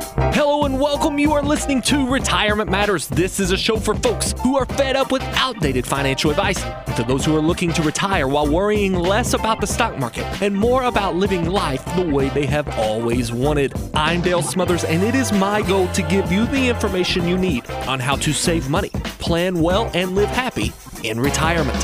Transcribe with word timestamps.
Hello 0.00 0.64
and 0.64 0.78
welcome. 0.78 1.18
You 1.18 1.32
are 1.32 1.42
listening 1.42 1.82
to 1.82 2.08
Retirement 2.08 2.70
Matters. 2.70 3.08
This 3.08 3.40
is 3.40 3.50
a 3.50 3.56
show 3.56 3.76
for 3.76 3.94
folks 3.94 4.34
who 4.42 4.56
are 4.56 4.66
fed 4.66 4.94
up 4.94 5.10
with 5.10 5.22
outdated 5.34 5.86
financial 5.86 6.30
advice, 6.30 6.62
and 6.62 6.96
to 6.96 7.02
those 7.02 7.24
who 7.24 7.36
are 7.36 7.40
looking 7.40 7.72
to 7.72 7.82
retire 7.82 8.28
while 8.28 8.46
worrying 8.46 8.94
less 8.94 9.34
about 9.34 9.60
the 9.60 9.66
stock 9.66 9.98
market 9.98 10.24
and 10.42 10.54
more 10.54 10.84
about 10.84 11.16
living 11.16 11.46
life 11.46 11.84
the 11.96 12.02
way 12.06 12.28
they 12.28 12.46
have 12.46 12.68
always 12.78 13.32
wanted. 13.32 13.72
I'm 13.94 14.20
Dale 14.20 14.42
Smothers, 14.42 14.84
and 14.84 15.02
it 15.02 15.14
is 15.14 15.32
my 15.32 15.62
goal 15.62 15.88
to 15.88 16.02
give 16.02 16.30
you 16.30 16.46
the 16.46 16.68
information 16.68 17.26
you 17.26 17.36
need 17.36 17.68
on 17.88 17.98
how 17.98 18.16
to 18.16 18.32
save 18.32 18.68
money, 18.68 18.90
plan 19.18 19.60
well, 19.60 19.90
and 19.94 20.14
live 20.14 20.30
happy 20.30 20.72
in 21.02 21.18
retirement. 21.18 21.82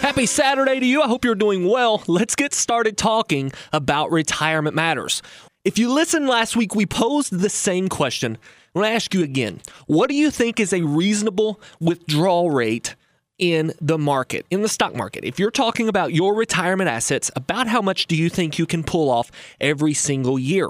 Happy 0.00 0.26
Saturday 0.26 0.78
to 0.78 0.86
you. 0.86 1.02
I 1.02 1.08
hope 1.08 1.24
you're 1.24 1.34
doing 1.34 1.66
well. 1.68 2.02
Let's 2.06 2.36
get 2.36 2.54
started 2.54 2.96
talking 2.96 3.52
about 3.72 4.12
retirement 4.12 4.76
matters. 4.76 5.22
If 5.64 5.78
you 5.78 5.90
listened 5.90 6.28
last 6.28 6.56
week, 6.56 6.74
we 6.74 6.84
posed 6.84 7.32
the 7.32 7.48
same 7.48 7.88
question. 7.88 8.36
I'm 8.74 8.82
going 8.82 8.90
to 8.90 8.94
ask 8.94 9.14
you 9.14 9.22
again. 9.22 9.62
What 9.86 10.10
do 10.10 10.14
you 10.14 10.30
think 10.30 10.60
is 10.60 10.74
a 10.74 10.82
reasonable 10.82 11.58
withdrawal 11.80 12.50
rate 12.50 12.96
in 13.38 13.72
the 13.80 13.96
market, 13.96 14.44
in 14.50 14.60
the 14.60 14.68
stock 14.68 14.94
market? 14.94 15.24
If 15.24 15.38
you're 15.38 15.50
talking 15.50 15.88
about 15.88 16.12
your 16.12 16.34
retirement 16.34 16.90
assets, 16.90 17.30
about 17.34 17.66
how 17.66 17.80
much 17.80 18.06
do 18.06 18.14
you 18.14 18.28
think 18.28 18.58
you 18.58 18.66
can 18.66 18.84
pull 18.84 19.08
off 19.08 19.30
every 19.58 19.94
single 19.94 20.38
year? 20.38 20.68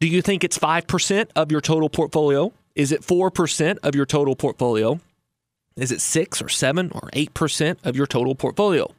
Do 0.00 0.08
you 0.08 0.20
think 0.20 0.42
it's 0.42 0.58
5% 0.58 1.30
of 1.36 1.52
your 1.52 1.60
total 1.60 1.88
portfolio? 1.88 2.52
Is 2.74 2.90
it 2.90 3.02
4% 3.02 3.78
of 3.84 3.94
your 3.94 4.06
total 4.06 4.34
portfolio? 4.34 4.98
Is 5.76 5.92
it 5.92 6.00
6 6.00 6.42
or 6.42 6.48
7 6.48 6.90
or 6.92 7.02
8% 7.12 7.76
of 7.84 7.94
your 7.94 8.06
total 8.08 8.34
portfolio? 8.34 8.92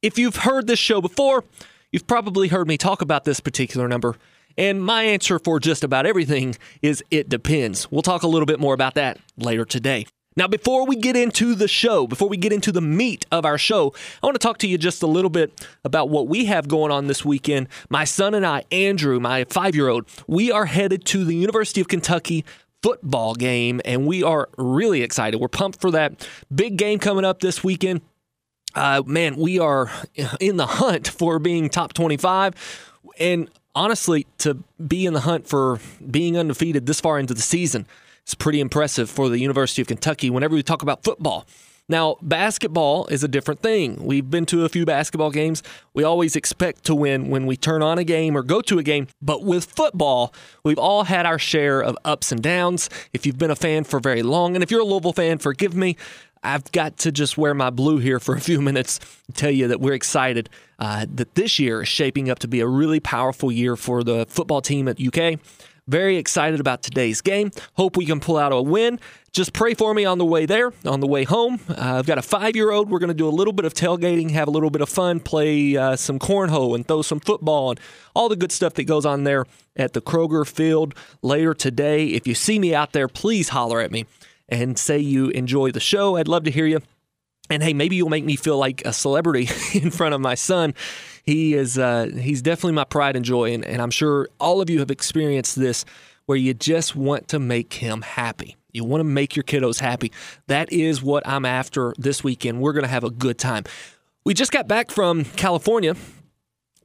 If 0.00 0.18
you've 0.18 0.36
heard 0.36 0.66
this 0.66 0.78
show 0.78 1.02
before, 1.02 1.44
You've 1.92 2.06
probably 2.06 2.48
heard 2.48 2.68
me 2.68 2.78
talk 2.78 3.02
about 3.02 3.24
this 3.24 3.40
particular 3.40 3.88
number, 3.88 4.14
and 4.60 4.84
my 4.84 5.04
answer 5.04 5.38
for 5.38 5.58
just 5.58 5.82
about 5.82 6.04
everything 6.04 6.54
is 6.82 7.02
it 7.10 7.30
depends. 7.30 7.90
We'll 7.90 8.02
talk 8.02 8.22
a 8.22 8.28
little 8.28 8.44
bit 8.44 8.60
more 8.60 8.74
about 8.74 8.94
that 8.94 9.18
later 9.38 9.64
today. 9.64 10.06
Now, 10.36 10.46
before 10.46 10.86
we 10.86 10.96
get 10.96 11.16
into 11.16 11.54
the 11.54 11.66
show, 11.66 12.06
before 12.06 12.28
we 12.28 12.36
get 12.36 12.52
into 12.52 12.70
the 12.70 12.82
meat 12.82 13.24
of 13.32 13.46
our 13.46 13.56
show, 13.56 13.94
I 14.22 14.26
want 14.26 14.34
to 14.34 14.38
talk 14.38 14.58
to 14.58 14.68
you 14.68 14.76
just 14.76 15.02
a 15.02 15.06
little 15.06 15.30
bit 15.30 15.66
about 15.82 16.10
what 16.10 16.28
we 16.28 16.44
have 16.44 16.68
going 16.68 16.92
on 16.92 17.06
this 17.06 17.24
weekend. 17.24 17.68
My 17.88 18.04
son 18.04 18.34
and 18.34 18.46
I, 18.46 18.64
Andrew, 18.70 19.18
my 19.18 19.44
five 19.44 19.74
year 19.74 19.88
old, 19.88 20.06
we 20.28 20.52
are 20.52 20.66
headed 20.66 21.06
to 21.06 21.24
the 21.24 21.34
University 21.34 21.80
of 21.80 21.88
Kentucky 21.88 22.44
football 22.82 23.34
game, 23.34 23.80
and 23.86 24.06
we 24.06 24.22
are 24.22 24.50
really 24.58 25.02
excited. 25.02 25.40
We're 25.40 25.48
pumped 25.48 25.80
for 25.80 25.90
that 25.90 26.28
big 26.54 26.76
game 26.76 26.98
coming 26.98 27.24
up 27.24 27.40
this 27.40 27.64
weekend 27.64 28.02
uh, 28.74 29.02
man, 29.04 29.36
we 29.36 29.58
are 29.58 29.90
in 30.40 30.56
the 30.56 30.66
hunt 30.66 31.08
for 31.08 31.38
being 31.38 31.68
top 31.68 31.92
25. 31.92 32.54
And 33.18 33.50
honestly, 33.74 34.26
to 34.38 34.58
be 34.86 35.06
in 35.06 35.12
the 35.12 35.20
hunt 35.20 35.46
for 35.46 35.78
being 36.10 36.36
undefeated 36.36 36.86
this 36.86 37.00
far 37.00 37.18
into 37.18 37.34
the 37.34 37.42
season 37.42 37.86
is 38.26 38.34
pretty 38.34 38.60
impressive 38.60 39.10
for 39.10 39.28
the 39.28 39.38
University 39.38 39.82
of 39.82 39.88
Kentucky 39.88 40.30
whenever 40.30 40.54
we 40.54 40.62
talk 40.62 40.82
about 40.82 41.02
football. 41.04 41.46
Now, 41.90 42.18
basketball 42.22 43.08
is 43.08 43.24
a 43.24 43.28
different 43.28 43.62
thing. 43.62 44.04
We've 44.04 44.30
been 44.30 44.46
to 44.46 44.64
a 44.64 44.68
few 44.68 44.86
basketball 44.86 45.32
games. 45.32 45.60
We 45.92 46.04
always 46.04 46.36
expect 46.36 46.84
to 46.84 46.94
win 46.94 47.30
when 47.30 47.46
we 47.46 47.56
turn 47.56 47.82
on 47.82 47.98
a 47.98 48.04
game 48.04 48.36
or 48.36 48.44
go 48.44 48.60
to 48.60 48.78
a 48.78 48.84
game. 48.84 49.08
But 49.20 49.42
with 49.42 49.64
football, 49.64 50.32
we've 50.62 50.78
all 50.78 51.02
had 51.02 51.26
our 51.26 51.38
share 51.38 51.82
of 51.82 51.98
ups 52.04 52.30
and 52.30 52.40
downs. 52.40 52.90
If 53.12 53.26
you've 53.26 53.38
been 53.38 53.50
a 53.50 53.56
fan 53.56 53.82
for 53.82 53.98
very 53.98 54.22
long, 54.22 54.54
and 54.54 54.62
if 54.62 54.70
you're 54.70 54.82
a 54.82 54.84
Louisville 54.84 55.12
fan, 55.12 55.38
forgive 55.38 55.74
me. 55.74 55.96
I've 56.42 56.70
got 56.72 56.96
to 56.98 57.12
just 57.12 57.36
wear 57.36 57.54
my 57.54 57.70
blue 57.70 57.98
here 57.98 58.18
for 58.18 58.34
a 58.34 58.40
few 58.40 58.60
minutes 58.60 58.98
tell 59.34 59.50
you 59.50 59.68
that 59.68 59.80
we're 59.80 59.94
excited 59.94 60.48
uh, 60.78 61.06
that 61.14 61.34
this 61.34 61.58
year 61.58 61.82
is 61.82 61.88
shaping 61.88 62.30
up 62.30 62.38
to 62.40 62.48
be 62.48 62.60
a 62.60 62.66
really 62.66 63.00
powerful 63.00 63.52
year 63.52 63.76
for 63.76 64.02
the 64.02 64.26
football 64.28 64.62
team 64.62 64.88
at 64.88 64.98
UK. 65.00 65.38
Very 65.86 66.16
excited 66.16 66.60
about 66.60 66.82
today's 66.82 67.20
game. 67.20 67.50
Hope 67.74 67.96
we 67.96 68.06
can 68.06 68.20
pull 68.20 68.36
out 68.38 68.52
a 68.52 68.62
win. 68.62 69.00
Just 69.32 69.52
pray 69.52 69.74
for 69.74 69.92
me 69.92 70.04
on 70.04 70.18
the 70.18 70.24
way 70.24 70.46
there, 70.46 70.72
on 70.84 71.00
the 71.00 71.06
way 71.06 71.24
home. 71.24 71.58
Uh, 71.68 71.98
I've 71.98 72.06
got 72.06 72.18
a 72.18 72.22
five 72.22 72.54
year 72.54 72.70
old. 72.70 72.90
We're 72.90 73.00
going 73.00 73.08
to 73.08 73.14
do 73.14 73.28
a 73.28 73.30
little 73.30 73.52
bit 73.52 73.64
of 73.64 73.74
tailgating, 73.74 74.30
have 74.30 74.48
a 74.48 74.50
little 74.50 74.70
bit 74.70 74.82
of 74.82 74.88
fun, 74.88 75.20
play 75.20 75.76
uh, 75.76 75.96
some 75.96 76.18
cornhole, 76.18 76.74
and 76.74 76.86
throw 76.86 77.02
some 77.02 77.20
football 77.20 77.70
and 77.70 77.80
all 78.14 78.28
the 78.28 78.36
good 78.36 78.52
stuff 78.52 78.74
that 78.74 78.84
goes 78.84 79.04
on 79.04 79.24
there 79.24 79.46
at 79.76 79.92
the 79.92 80.00
Kroger 80.00 80.46
Field 80.46 80.94
later 81.22 81.54
today. 81.54 82.06
If 82.06 82.26
you 82.26 82.34
see 82.34 82.58
me 82.58 82.74
out 82.74 82.92
there, 82.92 83.08
please 83.08 83.48
holler 83.48 83.80
at 83.80 83.90
me 83.90 84.06
and 84.50 84.78
say 84.78 84.98
you 84.98 85.28
enjoy 85.28 85.70
the 85.70 85.80
show. 85.80 86.16
I'd 86.16 86.28
love 86.28 86.44
to 86.44 86.50
hear 86.50 86.66
you. 86.66 86.80
And 87.48 87.62
hey, 87.62 87.72
maybe 87.72 87.96
you'll 87.96 88.10
make 88.10 88.24
me 88.24 88.36
feel 88.36 88.58
like 88.58 88.82
a 88.84 88.92
celebrity 88.92 89.48
in 89.78 89.90
front 89.90 90.14
of 90.14 90.20
my 90.20 90.34
son. 90.34 90.74
He 91.24 91.54
is 91.54 91.78
uh, 91.78 92.10
he's 92.18 92.42
definitely 92.42 92.72
my 92.72 92.84
pride 92.84 93.16
and 93.16 93.24
joy, 93.24 93.52
and, 93.52 93.64
and 93.64 93.82
I'm 93.82 93.90
sure 93.90 94.28
all 94.38 94.60
of 94.60 94.70
you 94.70 94.78
have 94.78 94.90
experienced 94.90 95.56
this 95.56 95.84
where 96.26 96.38
you 96.38 96.54
just 96.54 96.94
want 96.94 97.28
to 97.28 97.38
make 97.38 97.74
him 97.74 98.02
happy. 98.02 98.56
You 98.72 98.84
want 98.84 99.00
to 99.00 99.04
make 99.04 99.34
your 99.34 99.42
kiddos 99.42 99.80
happy. 99.80 100.12
That 100.46 100.72
is 100.72 101.02
what 101.02 101.26
I'm 101.26 101.44
after 101.44 101.92
this 101.98 102.22
weekend. 102.22 102.60
We're 102.60 102.72
going 102.72 102.84
to 102.84 102.90
have 102.90 103.02
a 103.02 103.10
good 103.10 103.36
time. 103.36 103.64
We 104.24 104.32
just 104.32 104.52
got 104.52 104.68
back 104.68 104.92
from 104.92 105.24
California, 105.24 105.96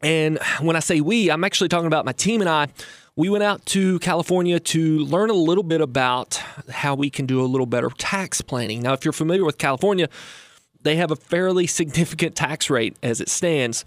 and 0.02 0.40
when 0.62 0.76
I 0.76 0.80
say 0.80 1.00
we, 1.00 1.30
I'm 1.30 1.44
actually 1.44 1.70
talking 1.70 1.88
about 1.88 2.06
my 2.06 2.12
team 2.12 2.42
and 2.42 2.50
I 2.50 2.68
we 3.16 3.30
went 3.30 3.44
out 3.44 3.66
to 3.68 3.98
California 4.00 4.60
to 4.60 5.00
learn 5.00 5.30
a 5.30 5.34
little 5.34 5.64
bit 5.64 5.82
about 5.82 6.36
how 6.70 6.96
we 6.96 7.10
can 7.10 7.26
do 7.26 7.42
a 7.42 7.48
little 7.48 7.66
better 7.66 7.90
tax 7.90 8.42
planning. 8.42 8.82
Now, 8.82 8.94
if 8.94 9.06
you're 9.06 9.14
familiar 9.14 9.46
with 9.46 9.58
California, 9.58 10.10
they 10.82 10.98
have 10.98 11.12
a 11.12 11.16
fairly 11.16 11.68
significant 11.80 12.36
tax 12.36 12.70
rate 12.70 12.98
as 13.02 13.22
it 13.22 13.30
stands. 13.30 13.86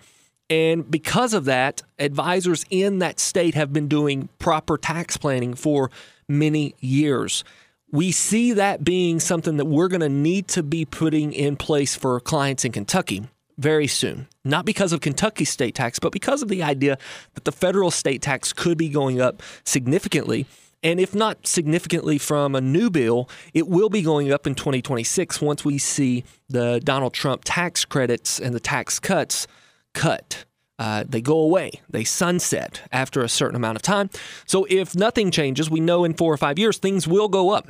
And 0.51 0.91
because 0.91 1.35
of 1.35 1.45
that, 1.45 1.83
advisors 1.99 2.65
in 2.71 3.01
that 3.01 3.21
state 3.21 3.55
have 3.55 3.71
been 3.73 3.87
doing 3.87 4.31
proper 4.39 4.79
tax 4.79 5.19
planning 5.19 5.55
for 5.55 5.91
many 6.27 6.75
years. 6.81 7.45
We 7.91 8.13
see 8.13 8.55
that 8.55 8.83
being 8.83 9.21
something 9.21 9.59
that 9.59 9.67
we're 9.67 9.89
going 9.89 10.01
to 10.01 10.09
need 10.09 10.49
to 10.49 10.63
be 10.63 10.87
putting 10.87 11.35
in 11.35 11.57
place 11.57 11.97
for 11.97 12.19
clients 12.21 12.65
in 12.65 12.73
Kentucky 12.73 13.29
very 13.59 13.87
soon. 13.87 14.29
Not 14.45 14.65
because 14.65 14.93
of 14.93 15.01
Kentucky's 15.01 15.51
state 15.51 15.75
tax, 15.75 15.99
but 15.99 16.13
because 16.13 16.43
of 16.43 16.49
the 16.49 16.63
idea 16.63 16.97
that 17.35 17.45
the 17.45 17.53
federal 17.53 17.91
state 17.91 18.23
tax 18.23 18.53
could 18.53 18.79
be 18.79 18.89
going 18.89 19.21
up 19.21 19.43
significantly. 19.65 20.47
And 20.83 21.01
if 21.01 21.13
not 21.13 21.47
significantly 21.47 22.19
from 22.19 22.55
a 22.55 22.61
new 22.61 22.89
bill, 22.89 23.29
it 23.53 23.67
will 23.67 23.89
be 23.89 24.01
going 24.01 24.33
up 24.33 24.47
in 24.47 24.55
2026 24.55 25.43
once 25.43 25.65
we 25.65 25.77
see 25.77 26.25
the 26.49 26.81
Donald 26.85 27.13
Trump 27.13 27.43
tax 27.45 27.85
credits 27.85 28.39
and 28.39 28.55
the 28.55 28.61
tax 28.61 29.01
cuts 29.01 29.49
cut. 29.93 30.45
Uh, 30.79 31.03
they 31.09 31.21
go 31.21 31.41
away, 31.41 31.73
they 31.91 32.05
sunset 32.05 32.83
after 32.93 33.23
a 33.23 33.29
certain 33.29 33.57
amount 33.57 33.75
of 33.75 33.83
time. 33.83 34.09
So 34.47 34.65
if 34.71 34.95
nothing 34.95 35.33
changes, 35.33 35.69
we 35.69 35.81
know 35.81 36.05
in 36.05 36.15
four 36.15 36.33
or 36.33 36.37
five 36.37 36.57
years 36.57 36.79
things 36.79 37.09
will 37.09 37.29
go 37.29 37.51
up. 37.51 37.69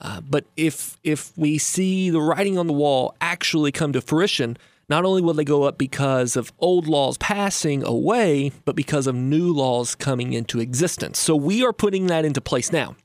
Uh, 0.00 0.20
but 0.20 0.44
if 0.56 0.98
if 1.02 1.36
we 1.36 1.58
see 1.58 2.10
the 2.10 2.20
writing 2.20 2.58
on 2.58 2.68
the 2.68 2.72
wall 2.72 3.16
actually 3.20 3.72
come 3.72 3.92
to 3.92 4.00
fruition, 4.00 4.56
not 4.88 5.04
only 5.04 5.22
will 5.22 5.34
they 5.34 5.44
go 5.44 5.64
up 5.64 5.78
because 5.78 6.36
of 6.36 6.52
old 6.58 6.86
laws 6.86 7.18
passing 7.18 7.82
away, 7.82 8.52
but 8.64 8.76
because 8.76 9.06
of 9.06 9.14
new 9.14 9.52
laws 9.52 9.94
coming 9.94 10.32
into 10.32 10.60
existence. 10.60 11.18
So 11.18 11.34
we 11.34 11.64
are 11.64 11.72
putting 11.72 12.06
that 12.06 12.24
into 12.24 12.40
place 12.40 12.70
now. 12.70 12.96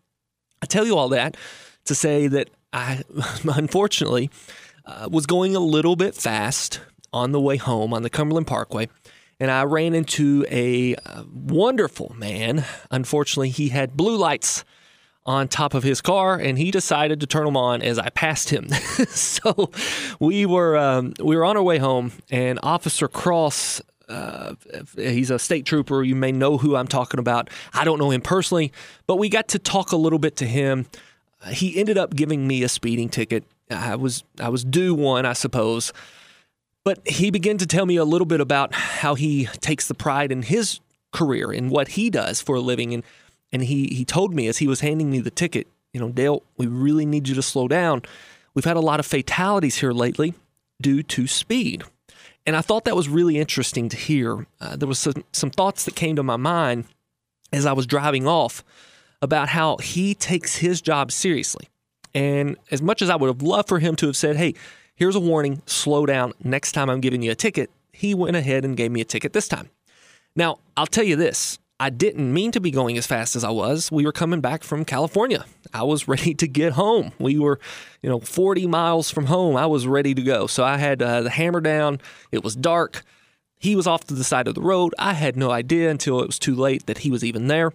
I 0.61 0.67
tell 0.67 0.85
you 0.85 0.97
all 0.97 1.09
that 1.09 1.37
to 1.85 1.95
say 1.95 2.27
that 2.27 2.49
I, 2.71 3.03
unfortunately, 3.43 4.29
uh, 4.85 5.09
was 5.11 5.25
going 5.25 5.55
a 5.55 5.59
little 5.59 5.95
bit 5.95 6.15
fast 6.15 6.81
on 7.13 7.31
the 7.31 7.41
way 7.41 7.57
home 7.57 7.93
on 7.93 8.03
the 8.03 8.09
Cumberland 8.09 8.47
Parkway. 8.47 8.87
And 9.39 9.49
I 9.49 9.63
ran 9.63 9.95
into 9.95 10.45
a 10.51 10.95
uh, 10.95 11.23
wonderful 11.33 12.13
man. 12.15 12.63
Unfortunately, 12.91 13.49
he 13.49 13.69
had 13.69 13.97
blue 13.97 14.15
lights 14.15 14.63
on 15.25 15.47
top 15.47 15.73
of 15.73 15.83
his 15.83 16.01
car, 16.01 16.35
and 16.35 16.57
he 16.57 16.71
decided 16.71 17.19
to 17.19 17.27
turn 17.27 17.45
them 17.45 17.57
on 17.57 17.81
as 17.81 17.99
I 17.99 18.09
passed 18.09 18.49
him. 18.49 18.69
so 19.09 19.71
we 20.19 20.45
were 20.45 20.77
um, 20.77 21.13
we 21.19 21.35
were 21.35 21.45
on 21.45 21.57
our 21.57 21.63
way 21.63 21.77
home, 21.77 22.11
and 22.29 22.59
Officer 22.63 23.07
Cross. 23.07 23.81
Uh, 24.09 24.55
he's 24.97 25.31
a 25.31 25.39
state 25.39 25.65
trooper. 25.65 26.03
You 26.03 26.15
may 26.15 26.33
know 26.33 26.57
who 26.57 26.75
I'm 26.75 26.87
talking 26.87 27.19
about. 27.19 27.49
I 27.73 27.85
don't 27.85 27.97
know 27.97 28.11
him 28.11 28.19
personally, 28.19 28.73
but 29.07 29.15
we 29.15 29.29
got 29.29 29.47
to 29.49 29.59
talk 29.59 29.93
a 29.93 29.95
little 29.95 30.19
bit 30.19 30.35
to 30.37 30.45
him. 30.45 30.85
He 31.47 31.79
ended 31.79 31.97
up 31.97 32.13
giving 32.13 32.45
me 32.45 32.61
a 32.63 32.67
speeding 32.67 33.07
ticket. 33.07 33.45
I 33.69 33.95
was 33.95 34.23
I 34.39 34.49
was 34.49 34.65
due 34.65 34.93
one, 34.93 35.25
I 35.25 35.33
suppose. 35.33 35.93
But 36.83 37.07
he 37.07 37.29
began 37.29 37.57
to 37.59 37.67
tell 37.67 37.85
me 37.85 37.95
a 37.95 38.03
little 38.03 38.25
bit 38.25 38.41
about 38.41 38.73
how 38.73 39.13
he 39.13 39.45
takes 39.59 39.87
the 39.87 39.93
pride 39.93 40.31
in 40.31 40.41
his 40.41 40.79
career 41.11 41.51
and 41.51 41.69
what 41.69 41.89
he 41.89 42.09
does 42.09 42.41
for 42.41 42.55
a 42.55 42.61
living 42.61 42.93
and 42.93 43.03
and 43.51 43.63
he 43.63 43.87
he 43.87 44.05
told 44.05 44.33
me 44.33 44.47
as 44.47 44.57
he 44.57 44.67
was 44.67 44.81
handing 44.81 45.09
me 45.09 45.19
the 45.19 45.31
ticket, 45.31 45.67
you 45.93 45.99
know, 45.99 46.09
Dale, 46.09 46.43
we 46.57 46.67
really 46.67 47.05
need 47.05 47.27
you 47.27 47.35
to 47.35 47.41
slow 47.41 47.67
down. 47.67 48.01
we've 48.53 48.65
had 48.65 48.77
a 48.77 48.81
lot 48.81 48.99
of 48.99 49.05
fatalities 49.05 49.77
here 49.77 49.93
lately 49.93 50.33
due 50.81 51.03
to 51.03 51.27
speed. 51.27 51.83
And 52.45 52.55
I 52.55 52.61
thought 52.61 52.85
that 52.85 52.95
was 52.95 53.07
really 53.07 53.37
interesting 53.37 53.87
to 53.89 53.97
hear. 53.97 54.47
Uh, 54.59 54.75
there 54.75 54.87
was 54.87 54.99
some, 54.99 55.23
some 55.31 55.51
thoughts 55.51 55.85
that 55.85 55.95
came 55.95 56.15
to 56.15 56.23
my 56.23 56.37
mind 56.37 56.85
as 57.53 57.65
I 57.65 57.73
was 57.73 57.85
driving 57.85 58.27
off 58.27 58.63
about 59.21 59.49
how 59.49 59.77
he 59.77 60.15
takes 60.15 60.57
his 60.57 60.81
job 60.81 61.11
seriously. 61.11 61.69
And 62.13 62.57
as 62.71 62.81
much 62.81 63.01
as 63.01 63.09
I 63.09 63.15
would 63.15 63.27
have 63.27 63.41
loved 63.41 63.69
for 63.69 63.79
him 63.79 63.95
to 63.97 64.07
have 64.07 64.17
said, 64.17 64.35
hey, 64.35 64.55
here's 64.95 65.15
a 65.15 65.19
warning, 65.19 65.61
slow 65.65 66.05
down, 66.05 66.33
next 66.43 66.71
time 66.71 66.89
I'm 66.89 66.99
giving 66.99 67.21
you 67.21 67.31
a 67.31 67.35
ticket, 67.35 67.69
he 67.93 68.13
went 68.13 68.35
ahead 68.35 68.65
and 68.65 68.75
gave 68.75 68.91
me 68.91 69.01
a 69.01 69.05
ticket 69.05 69.33
this 69.33 69.47
time. 69.47 69.69
Now, 70.35 70.59
I'll 70.75 70.87
tell 70.87 71.03
you 71.03 71.15
this 71.15 71.59
I 71.81 71.89
didn't 71.89 72.31
mean 72.31 72.51
to 72.51 72.59
be 72.59 72.69
going 72.69 72.95
as 72.99 73.07
fast 73.07 73.35
as 73.35 73.43
I 73.43 73.49
was. 73.49 73.91
We 73.91 74.05
were 74.05 74.11
coming 74.11 74.39
back 74.39 74.63
from 74.63 74.85
California. 74.85 75.45
I 75.73 75.81
was 75.81 76.07
ready 76.07 76.35
to 76.35 76.47
get 76.47 76.73
home. 76.73 77.11
We 77.17 77.39
were, 77.39 77.59
you 78.03 78.09
know, 78.09 78.19
40 78.19 78.67
miles 78.67 79.09
from 79.09 79.25
home. 79.25 79.57
I 79.57 79.65
was 79.65 79.87
ready 79.87 80.13
to 80.13 80.21
go. 80.21 80.45
So 80.45 80.63
I 80.63 80.77
had 80.77 81.01
uh, 81.01 81.21
the 81.21 81.31
hammer 81.31 81.59
down. 81.59 81.99
It 82.31 82.43
was 82.43 82.55
dark. 82.55 83.01
He 83.57 83.75
was 83.75 83.87
off 83.87 84.03
to 84.05 84.13
the 84.13 84.23
side 84.23 84.47
of 84.47 84.53
the 84.53 84.61
road. 84.61 84.93
I 84.99 85.13
had 85.13 85.35
no 85.35 85.49
idea 85.49 85.89
until 85.89 86.21
it 86.21 86.27
was 86.27 86.37
too 86.37 86.53
late 86.53 86.85
that 86.85 86.99
he 86.99 87.09
was 87.09 87.23
even 87.23 87.47
there. 87.47 87.73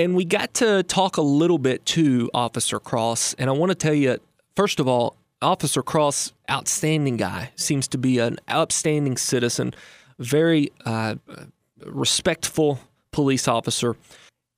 And 0.00 0.16
we 0.16 0.24
got 0.24 0.52
to 0.54 0.82
talk 0.82 1.16
a 1.16 1.22
little 1.22 1.58
bit 1.58 1.86
to 1.86 2.28
Officer 2.34 2.80
Cross. 2.80 3.34
And 3.34 3.48
I 3.48 3.52
want 3.52 3.70
to 3.70 3.76
tell 3.76 3.94
you, 3.94 4.18
first 4.56 4.80
of 4.80 4.88
all, 4.88 5.14
Officer 5.40 5.84
Cross, 5.84 6.32
outstanding 6.50 7.16
guy, 7.16 7.52
seems 7.54 7.86
to 7.86 7.98
be 7.98 8.18
an 8.18 8.38
upstanding 8.48 9.16
citizen, 9.16 9.74
very 10.18 10.72
uh, 10.84 11.14
respectful 11.84 12.80
police 13.12 13.48
officer, 13.48 13.96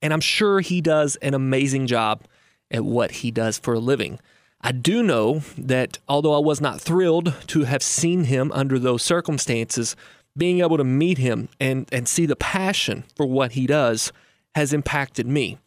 and 0.02 0.12
I'm 0.12 0.20
sure 0.20 0.60
he 0.60 0.80
does 0.80 1.16
an 1.16 1.34
amazing 1.34 1.86
job 1.86 2.22
at 2.70 2.84
what 2.84 3.10
he 3.10 3.30
does 3.30 3.58
for 3.58 3.74
a 3.74 3.78
living. 3.80 4.18
I 4.60 4.72
do 4.72 5.02
know 5.02 5.42
that 5.56 5.98
although 6.08 6.34
I 6.34 6.38
was 6.38 6.60
not 6.60 6.80
thrilled 6.80 7.34
to 7.48 7.64
have 7.64 7.82
seen 7.82 8.24
him 8.24 8.52
under 8.52 8.78
those 8.78 9.02
circumstances, 9.02 9.96
being 10.36 10.60
able 10.60 10.76
to 10.76 10.84
meet 10.84 11.18
him 11.18 11.48
and, 11.58 11.88
and 11.92 12.06
see 12.06 12.26
the 12.26 12.36
passion 12.36 13.04
for 13.16 13.26
what 13.26 13.52
he 13.52 13.66
does 13.66 14.12
has 14.54 14.72
impacted 14.72 15.26
me. 15.26 15.58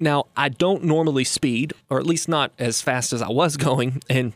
Now, 0.00 0.26
I 0.36 0.48
don't 0.48 0.84
normally 0.84 1.24
speed, 1.24 1.72
or 1.90 1.98
at 1.98 2.06
least 2.06 2.28
not 2.28 2.52
as 2.58 2.80
fast 2.80 3.12
as 3.12 3.22
I 3.22 3.30
was 3.30 3.56
going. 3.56 4.02
And 4.08 4.32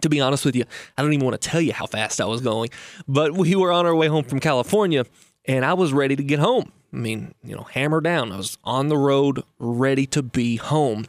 to 0.00 0.08
be 0.08 0.20
honest 0.20 0.44
with 0.44 0.56
you, 0.56 0.64
I 0.96 1.02
don't 1.02 1.12
even 1.12 1.24
want 1.24 1.40
to 1.40 1.48
tell 1.48 1.60
you 1.60 1.72
how 1.72 1.86
fast 1.86 2.20
I 2.20 2.26
was 2.26 2.40
going. 2.40 2.70
But 3.06 3.32
we 3.32 3.54
were 3.54 3.72
on 3.72 3.86
our 3.86 3.94
way 3.94 4.06
home 4.06 4.24
from 4.24 4.40
California, 4.40 5.04
and 5.46 5.64
I 5.64 5.74
was 5.74 5.92
ready 5.92 6.16
to 6.16 6.22
get 6.22 6.38
home. 6.38 6.72
I 6.92 6.96
mean, 6.96 7.34
you 7.42 7.54
know, 7.54 7.64
hammer 7.64 8.00
down. 8.00 8.32
I 8.32 8.36
was 8.36 8.58
on 8.64 8.88
the 8.88 8.96
road, 8.96 9.42
ready 9.58 10.06
to 10.06 10.22
be 10.22 10.56
home. 10.56 11.06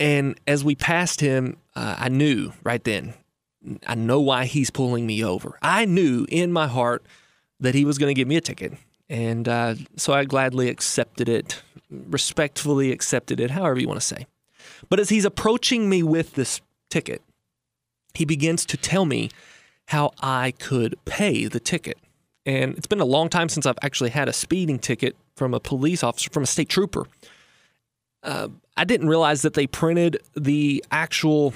And 0.00 0.38
as 0.46 0.64
we 0.64 0.74
passed 0.74 1.20
him, 1.20 1.56
uh, 1.76 1.96
I 1.98 2.08
knew 2.08 2.52
right 2.62 2.82
then, 2.82 3.14
I 3.86 3.94
know 3.94 4.20
why 4.20 4.46
he's 4.46 4.70
pulling 4.70 5.06
me 5.06 5.24
over. 5.24 5.58
I 5.62 5.84
knew 5.84 6.26
in 6.28 6.52
my 6.52 6.66
heart 6.66 7.04
that 7.60 7.74
he 7.74 7.84
was 7.84 7.98
going 7.98 8.14
to 8.14 8.18
give 8.18 8.28
me 8.28 8.36
a 8.36 8.40
ticket. 8.40 8.74
And 9.08 9.48
uh, 9.48 9.76
so 9.96 10.12
I 10.12 10.24
gladly 10.24 10.68
accepted 10.68 11.28
it, 11.28 11.62
respectfully 11.90 12.90
accepted 12.90 13.40
it, 13.40 13.52
however 13.52 13.78
you 13.80 13.88
want 13.88 14.00
to 14.00 14.06
say. 14.06 14.26
But 14.88 15.00
as 15.00 15.10
he's 15.10 15.24
approaching 15.24 15.88
me 15.88 16.02
with 16.02 16.34
this 16.34 16.60
ticket, 16.90 17.22
he 18.14 18.24
begins 18.24 18.66
to 18.66 18.76
tell 18.76 19.04
me 19.04 19.30
how 19.88 20.12
I 20.20 20.52
could 20.58 20.96
pay 21.04 21.46
the 21.46 21.60
ticket. 21.60 21.98
And 22.46 22.76
it's 22.76 22.86
been 22.86 23.00
a 23.00 23.06
long 23.06 23.28
time 23.28 23.48
since 23.48 23.66
I've 23.66 23.78
actually 23.82 24.10
had 24.10 24.28
a 24.28 24.32
speeding 24.32 24.78
ticket 24.78 25.16
from 25.36 25.54
a 25.54 25.60
police 25.60 26.02
officer, 26.02 26.30
from 26.30 26.42
a 26.42 26.46
state 26.46 26.68
trooper. 26.68 27.06
Uh, 28.22 28.48
I 28.76 28.84
didn't 28.84 29.08
realize 29.08 29.42
that 29.42 29.54
they 29.54 29.66
printed 29.66 30.18
the 30.34 30.84
actual 30.90 31.54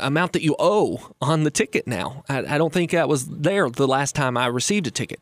amount 0.00 0.32
that 0.32 0.42
you 0.42 0.54
owe 0.58 1.10
on 1.20 1.44
the 1.44 1.50
ticket 1.50 1.86
now. 1.86 2.24
I, 2.28 2.54
I 2.54 2.58
don't 2.58 2.72
think 2.72 2.90
that 2.92 3.08
was 3.08 3.26
there 3.26 3.68
the 3.68 3.88
last 3.88 4.14
time 4.14 4.36
I 4.36 4.46
received 4.46 4.86
a 4.86 4.90
ticket. 4.90 5.20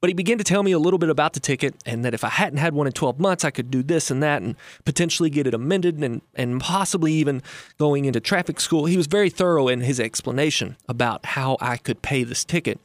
But 0.00 0.08
he 0.08 0.14
began 0.14 0.36
to 0.36 0.44
tell 0.44 0.62
me 0.62 0.72
a 0.72 0.78
little 0.78 0.98
bit 0.98 1.08
about 1.08 1.32
the 1.32 1.40
ticket 1.40 1.74
and 1.86 2.04
that 2.04 2.12
if 2.12 2.24
I 2.24 2.28
hadn't 2.28 2.58
had 2.58 2.74
one 2.74 2.86
in 2.86 2.92
12 2.92 3.18
months, 3.18 3.42
I 3.42 3.50
could 3.50 3.70
do 3.70 3.82
this 3.82 4.10
and 4.10 4.22
that 4.22 4.42
and 4.42 4.54
potentially 4.84 5.30
get 5.30 5.46
it 5.46 5.54
amended 5.54 5.96
and, 6.02 6.20
and 6.34 6.60
possibly 6.60 7.12
even 7.14 7.42
going 7.78 8.04
into 8.04 8.20
traffic 8.20 8.60
school. 8.60 8.84
He 8.84 8.98
was 8.98 9.06
very 9.06 9.30
thorough 9.30 9.66
in 9.66 9.80
his 9.80 9.98
explanation 9.98 10.76
about 10.88 11.24
how 11.24 11.56
I 11.58 11.78
could 11.78 12.02
pay 12.02 12.22
this 12.22 12.44
ticket. 12.44 12.80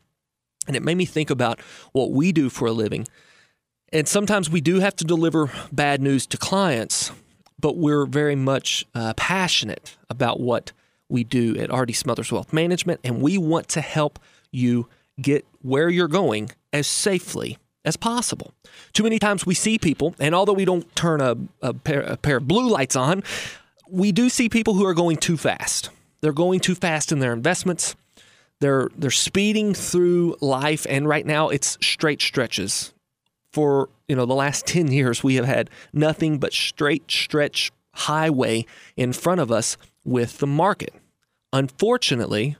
And 0.69 0.75
it 0.75 0.83
made 0.83 0.97
me 0.97 1.05
think 1.05 1.31
about 1.31 1.59
what 1.93 2.11
we 2.11 2.31
do 2.31 2.47
for 2.47 2.67
a 2.67 2.71
living. 2.71 3.07
And 3.91 4.07
sometimes 4.07 4.51
we 4.51 4.61
do 4.61 4.81
have 4.81 4.95
to 4.97 5.03
deliver 5.03 5.51
bad 5.71 5.99
news 5.99 6.27
to 6.27 6.37
clients, 6.37 7.11
but 7.59 7.75
we're 7.75 8.05
very 8.05 8.35
much 8.35 8.85
uh, 8.93 9.15
passionate 9.15 9.97
about 10.11 10.39
what 10.39 10.71
we 11.09 11.23
do 11.23 11.57
at 11.57 11.73
RD 11.73 11.95
Smothers 11.95 12.31
Wealth 12.31 12.53
Management, 12.53 12.99
and 13.03 13.19
we 13.19 13.35
want 13.35 13.67
to 13.69 13.81
help 13.81 14.19
you 14.51 14.87
get 15.19 15.43
where 15.63 15.89
you're 15.89 16.07
going 16.07 16.51
as 16.71 16.85
safely 16.85 17.57
as 17.83 17.97
possible. 17.97 18.53
Too 18.93 19.01
many 19.01 19.17
times 19.17 19.47
we 19.47 19.55
see 19.55 19.79
people, 19.79 20.13
and 20.19 20.35
although 20.35 20.53
we 20.53 20.65
don't 20.65 20.95
turn 20.95 21.19
a, 21.19 21.35
a, 21.63 21.73
pair, 21.73 22.01
a 22.01 22.15
pair 22.15 22.37
of 22.37 22.47
blue 22.47 22.69
lights 22.69 22.95
on, 22.95 23.23
we 23.89 24.11
do 24.11 24.29
see 24.29 24.49
people 24.49 24.75
who 24.75 24.85
are 24.85 24.93
going 24.93 25.17
too 25.17 25.35
fast. 25.35 25.89
They're 26.21 26.31
going 26.31 26.59
too 26.59 26.75
fast 26.75 27.11
in 27.11 27.17
their 27.17 27.33
investments. 27.33 27.95
They're 28.59 28.89
they're 28.97 29.11
speeding 29.11 29.73
through 29.73 30.35
life, 30.41 30.85
and 30.89 31.07
right 31.07 31.25
now 31.25 31.49
it's 31.49 31.77
straight 31.81 32.21
stretches. 32.21 32.93
For 33.51 33.89
you 34.07 34.15
know 34.15 34.25
the 34.25 34.35
last 34.35 34.67
ten 34.67 34.91
years, 34.91 35.23
we 35.23 35.35
have 35.35 35.45
had 35.45 35.69
nothing 35.93 36.37
but 36.39 36.53
straight 36.53 37.09
stretch 37.09 37.71
highway 37.93 38.65
in 38.95 39.13
front 39.13 39.41
of 39.41 39.51
us 39.51 39.77
with 40.03 40.39
the 40.39 40.47
market. 40.47 40.93
Unfortunately, 41.51 42.57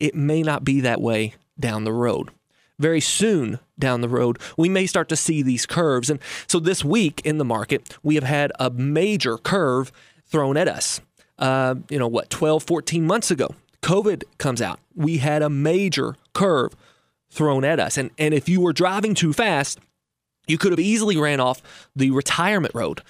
it 0.00 0.14
may 0.14 0.42
not 0.42 0.64
be 0.64 0.80
that 0.80 1.00
way 1.00 1.34
down 1.58 1.84
the 1.84 1.92
road. 1.92 2.30
Very 2.78 3.00
soon 3.00 3.58
down 3.78 4.02
the 4.02 4.08
road, 4.08 4.38
we 4.56 4.68
may 4.68 4.86
start 4.86 5.08
to 5.08 5.16
see 5.16 5.42
these 5.42 5.64
curves. 5.64 6.10
And 6.10 6.20
so 6.46 6.60
this 6.60 6.84
week 6.84 7.22
in 7.24 7.38
the 7.38 7.44
market, 7.44 7.96
we 8.02 8.16
have 8.16 8.24
had 8.24 8.52
a 8.58 8.68
major 8.70 9.38
curve 9.38 9.90
thrown 10.26 10.56
at 10.56 10.68
us. 10.68 11.00
Uh, 11.38 11.76
you 11.88 11.98
know, 11.98 12.08
what, 12.08 12.28
12, 12.30 12.62
14 12.62 13.06
months 13.06 13.30
ago, 13.30 13.54
COVID 13.86 14.24
comes 14.38 14.60
out, 14.60 14.80
we 14.96 15.18
had 15.18 15.42
a 15.42 15.48
major 15.48 16.16
curve 16.32 16.74
thrown 17.30 17.64
at 17.64 17.78
us. 17.78 17.96
And, 17.96 18.10
and 18.18 18.34
if 18.34 18.48
you 18.48 18.60
were 18.60 18.72
driving 18.72 19.14
too 19.14 19.32
fast, 19.32 19.78
you 20.48 20.58
could 20.58 20.72
have 20.72 20.80
easily 20.80 21.16
ran 21.16 21.38
off 21.38 21.62
the 21.94 22.10
retirement 22.10 22.74
road. 22.74 23.00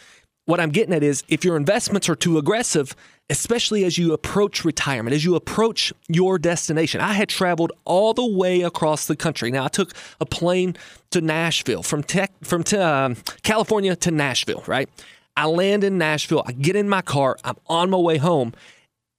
What 0.44 0.61
I'm 0.61 0.69
getting 0.69 0.94
at 0.94 1.02
is 1.02 1.25
if 1.28 1.46
your 1.46 1.56
investments 1.56 2.11
are 2.11 2.14
too 2.14 2.37
aggressive, 2.37 2.94
especially 3.31 3.84
as 3.87 3.96
you 3.96 4.12
approach 4.12 4.67
retirement, 4.67 5.14
as 5.14 5.25
you 5.25 5.34
approach 5.34 5.94
your 6.08 6.38
destination. 6.38 7.00
I 7.00 7.14
had 7.14 7.30
traveled 7.30 7.73
all 7.87 8.12
the 8.12 8.26
way 8.26 8.61
across 8.61 9.06
the 9.06 9.16
country. 9.16 9.50
Now, 9.50 9.64
I 9.64 9.68
took 9.68 9.95
a 10.21 10.26
plane 10.26 10.76
to 11.11 11.23
Nashville 11.23 11.83
from 11.83 12.02
tech, 12.02 12.33
from 12.42 12.64
um, 12.78 13.16
California 13.42 13.97
to 13.97 14.11
Nashville, 14.11 14.62
right? 14.66 14.90
I 15.38 15.47
land 15.47 15.85
in 15.85 15.97
Nashville, 15.97 16.42
I 16.47 16.52
get 16.52 16.76
in 16.76 16.87
my 16.87 17.00
car, 17.00 17.38
I'm 17.45 17.56
on 17.66 17.88
my 17.88 17.99
way 17.99 18.18
home, 18.18 18.52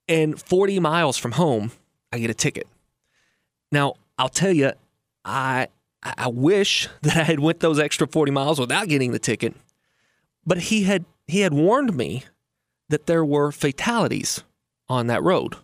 and 0.08 0.40
40 0.40 0.80
miles 0.80 1.16
from 1.16 1.32
home, 1.32 1.72
I 2.12 2.18
get 2.18 2.30
a 2.30 2.34
ticket. 2.34 2.66
Now, 3.70 3.94
I'll 4.18 4.28
tell 4.28 4.52
you, 4.52 4.72
I 5.24 5.68
I 6.02 6.28
wish 6.28 6.88
that 7.02 7.16
I 7.16 7.22
had 7.24 7.40
went 7.40 7.60
those 7.60 7.78
extra 7.78 8.06
40 8.06 8.32
miles 8.32 8.58
without 8.58 8.88
getting 8.88 9.12
the 9.12 9.18
ticket. 9.18 9.54
But 10.46 10.58
he 10.58 10.84
had 10.84 11.04
he 11.26 11.40
had 11.40 11.52
warned 11.52 11.94
me 11.96 12.24
that 12.88 13.06
there 13.06 13.24
were 13.24 13.52
fatalities 13.52 14.42
on 14.88 15.08
that 15.08 15.22
road. 15.22 15.56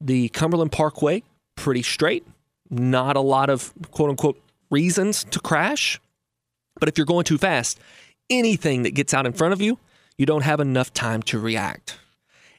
The 0.00 0.28
Cumberland 0.30 0.72
Parkway, 0.72 1.22
pretty 1.54 1.82
straight, 1.82 2.26
not 2.68 3.16
a 3.16 3.20
lot 3.20 3.48
of 3.48 3.72
quote 3.92 4.10
unquote 4.10 4.40
reasons 4.70 5.24
to 5.24 5.38
crash. 5.38 6.00
But 6.80 6.88
if 6.88 6.98
you're 6.98 7.06
going 7.06 7.24
too 7.24 7.38
fast, 7.38 7.78
anything 8.28 8.82
that 8.82 8.94
gets 8.94 9.14
out 9.14 9.26
in 9.26 9.32
front 9.32 9.52
of 9.52 9.60
you, 9.60 9.78
you 10.18 10.26
don't 10.26 10.42
have 10.42 10.58
enough 10.58 10.92
time 10.92 11.22
to 11.22 11.38
react. 11.38 11.98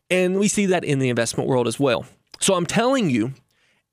And 0.09 0.39
we 0.39 0.47
see 0.47 0.65
that 0.67 0.83
in 0.83 0.99
the 0.99 1.09
investment 1.09 1.49
world 1.49 1.67
as 1.67 1.79
well. 1.79 2.05
So 2.39 2.53
I'm 2.53 2.65
telling 2.65 3.09
you, 3.09 3.33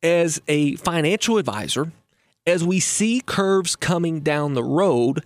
as 0.03 0.43
a 0.49 0.77
financial 0.77 1.39
advisor, 1.39 1.93
as 2.47 2.65
we 2.65 2.81
see 2.81 3.23
curves 3.25 3.77
coming 3.77 4.21
down 4.21 4.55
the 4.55 4.65
road, 4.65 5.25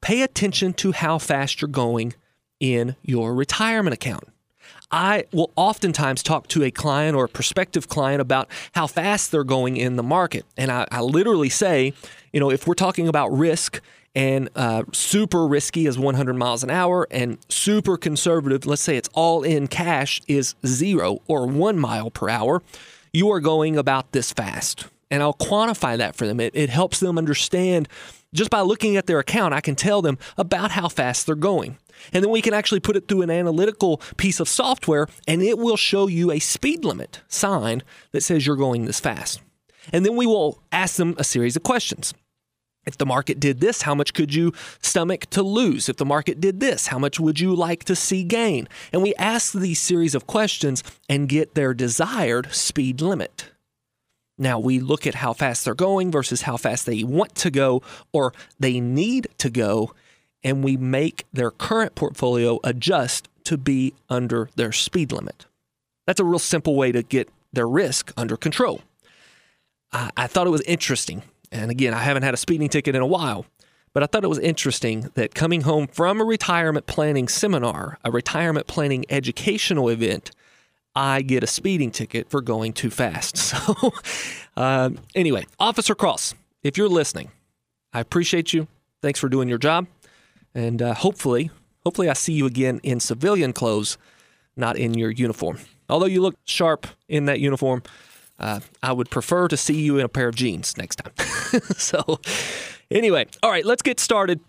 pay 0.00 0.22
attention 0.22 0.74
to 0.74 0.92
how 0.92 1.18
fast 1.18 1.60
you're 1.60 1.68
going 1.68 2.14
in 2.60 2.94
your 3.02 3.34
retirement 3.34 3.94
account. 3.94 4.24
I 4.90 5.24
will 5.32 5.50
oftentimes 5.56 6.22
talk 6.22 6.48
to 6.48 6.62
a 6.64 6.70
client 6.70 7.14
or 7.16 7.24
a 7.24 7.28
prospective 7.28 7.88
client 7.88 8.20
about 8.20 8.48
how 8.72 8.86
fast 8.86 9.30
they're 9.30 9.44
going 9.44 9.76
in 9.76 9.96
the 9.96 10.02
market. 10.02 10.46
And 10.56 10.70
I, 10.70 10.86
I 10.90 11.00
literally 11.00 11.50
say, 11.50 11.92
you 12.32 12.40
know, 12.40 12.50
if 12.50 12.66
we're 12.66 12.74
talking 12.74 13.06
about 13.06 13.28
risk 13.28 13.80
and 14.18 14.48
uh, 14.56 14.82
super 14.90 15.46
risky 15.46 15.86
is 15.86 15.96
100 15.96 16.34
miles 16.34 16.64
an 16.64 16.70
hour 16.70 17.06
and 17.08 17.38
super 17.48 17.96
conservative, 17.96 18.66
let's 18.66 18.82
say 18.82 18.96
it's 18.96 19.08
all 19.14 19.44
in 19.44 19.68
cash, 19.68 20.20
is 20.26 20.56
zero 20.66 21.22
or 21.28 21.46
one 21.46 21.78
mile 21.78 22.10
per 22.10 22.28
hour, 22.28 22.60
you 23.12 23.30
are 23.30 23.38
going 23.38 23.76
about 23.76 24.10
this 24.10 24.32
fast. 24.32 24.86
And 25.08 25.22
I'll 25.22 25.34
quantify 25.34 25.96
that 25.98 26.16
for 26.16 26.26
them. 26.26 26.40
It, 26.40 26.50
it 26.56 26.68
helps 26.68 26.98
them 26.98 27.16
understand 27.16 27.88
Just 28.34 28.50
by 28.50 28.60
looking 28.60 28.96
at 28.96 29.06
their 29.06 29.20
account, 29.20 29.54
I 29.54 29.60
can 29.60 29.76
tell 29.76 30.02
them 30.02 30.18
about 30.36 30.72
how 30.72 30.88
fast 30.88 31.24
they're 31.24 31.36
going. 31.36 31.78
And 32.12 32.24
then 32.24 32.30
we 32.32 32.42
can 32.42 32.52
actually 32.52 32.80
put 32.80 32.96
it 32.96 33.06
through 33.06 33.22
an 33.22 33.30
analytical 33.30 34.02
piece 34.16 34.40
of 34.40 34.48
software 34.48 35.06
and 35.28 35.42
it 35.42 35.58
will 35.58 35.76
show 35.76 36.08
you 36.08 36.32
a 36.32 36.40
speed 36.40 36.84
limit 36.84 37.22
sign 37.28 37.84
that 38.10 38.24
says 38.24 38.46
you're 38.46 38.56
going 38.56 38.84
this 38.84 38.98
fast. 38.98 39.40
And 39.92 40.04
then 40.04 40.16
we 40.16 40.26
will 40.26 40.60
ask 40.72 40.96
them 40.96 41.14
a 41.18 41.24
series 41.24 41.54
of 41.54 41.62
questions. 41.62 42.14
If 42.88 42.96
the 42.96 43.04
market 43.04 43.38
did 43.38 43.60
this, 43.60 43.82
how 43.82 43.94
much 43.94 44.14
could 44.14 44.34
you 44.34 44.54
stomach 44.80 45.26
to 45.26 45.42
lose? 45.42 45.90
If 45.90 45.98
the 45.98 46.06
market 46.06 46.40
did 46.40 46.58
this, 46.58 46.86
how 46.86 46.98
much 46.98 47.20
would 47.20 47.38
you 47.38 47.54
like 47.54 47.84
to 47.84 47.94
see 47.94 48.24
gain? 48.24 48.66
And 48.94 49.02
we 49.02 49.14
ask 49.16 49.52
these 49.52 49.78
series 49.78 50.14
of 50.14 50.26
questions 50.26 50.82
and 51.06 51.28
get 51.28 51.54
their 51.54 51.74
desired 51.74 52.50
speed 52.50 53.02
limit. 53.02 53.50
Now 54.38 54.58
we 54.58 54.80
look 54.80 55.06
at 55.06 55.16
how 55.16 55.34
fast 55.34 55.66
they're 55.66 55.74
going 55.74 56.10
versus 56.10 56.42
how 56.42 56.56
fast 56.56 56.86
they 56.86 57.04
want 57.04 57.34
to 57.36 57.50
go 57.50 57.82
or 58.10 58.32
they 58.58 58.80
need 58.80 59.28
to 59.36 59.50
go, 59.50 59.94
and 60.42 60.64
we 60.64 60.78
make 60.78 61.26
their 61.30 61.50
current 61.50 61.94
portfolio 61.94 62.58
adjust 62.64 63.28
to 63.44 63.58
be 63.58 63.92
under 64.08 64.48
their 64.56 64.72
speed 64.72 65.12
limit. 65.12 65.44
That's 66.06 66.20
a 66.20 66.24
real 66.24 66.38
simple 66.38 66.74
way 66.74 66.90
to 66.92 67.02
get 67.02 67.28
their 67.52 67.68
risk 67.68 68.14
under 68.16 68.38
control. 68.38 68.80
I, 69.92 70.10
I 70.16 70.26
thought 70.26 70.46
it 70.46 70.50
was 70.50 70.62
interesting 70.62 71.22
and 71.50 71.70
again, 71.70 71.94
I 71.94 71.98
haven't 71.98 72.22
had 72.22 72.34
a 72.34 72.36
speeding 72.36 72.68
ticket 72.68 72.94
in 72.94 73.02
a 73.02 73.06
while, 73.06 73.46
but 73.92 74.02
I 74.02 74.06
thought 74.06 74.24
it 74.24 74.28
was 74.28 74.38
interesting 74.38 75.10
that 75.14 75.34
coming 75.34 75.62
home 75.62 75.86
from 75.86 76.20
a 76.20 76.24
retirement 76.24 76.86
planning 76.86 77.28
seminar, 77.28 77.98
a 78.04 78.10
retirement 78.10 78.66
planning 78.66 79.04
educational 79.08 79.88
event, 79.88 80.30
I 80.94 81.22
get 81.22 81.44
a 81.44 81.46
speeding 81.46 81.90
ticket 81.90 82.28
for 82.28 82.40
going 82.40 82.72
too 82.72 82.90
fast. 82.90 83.36
So, 83.58 83.92
um, 84.56 84.98
anyway, 85.14 85.46
Officer 85.60 85.94
Cross, 85.94 86.34
if 86.62 86.76
you're 86.76 86.88
listening, 86.88 87.30
I 87.92 88.00
appreciate 88.00 88.52
you. 88.52 88.66
Thanks 89.00 89.20
for 89.20 89.28
doing 89.28 89.48
your 89.48 89.58
job, 89.58 89.86
and 90.54 90.82
uh, 90.82 90.94
hopefully, 90.94 91.50
hopefully, 91.84 92.08
I 92.08 92.14
see 92.14 92.32
you 92.32 92.46
again 92.46 92.80
in 92.82 92.98
civilian 92.98 93.52
clothes, 93.52 93.96
not 94.56 94.76
in 94.76 94.94
your 94.94 95.10
uniform. 95.10 95.58
Although 95.88 96.06
you 96.06 96.20
look 96.20 96.34
sharp 96.44 96.88
in 97.08 97.26
that 97.26 97.40
uniform, 97.40 97.82
uh, 98.38 98.60
I 98.82 98.92
would 98.92 99.10
prefer 99.10 99.48
to 99.48 99.56
see 99.56 99.80
you 99.80 99.98
in 99.98 100.04
a 100.04 100.08
pair 100.08 100.28
of 100.28 100.34
jeans 100.34 100.76
next 100.76 100.96
time. 100.96 101.12
so, 101.76 102.20
anyway, 102.90 103.26
all 103.42 103.50
right, 103.50 103.64
let's 103.64 103.82
get 103.82 103.98
started. 104.00 104.40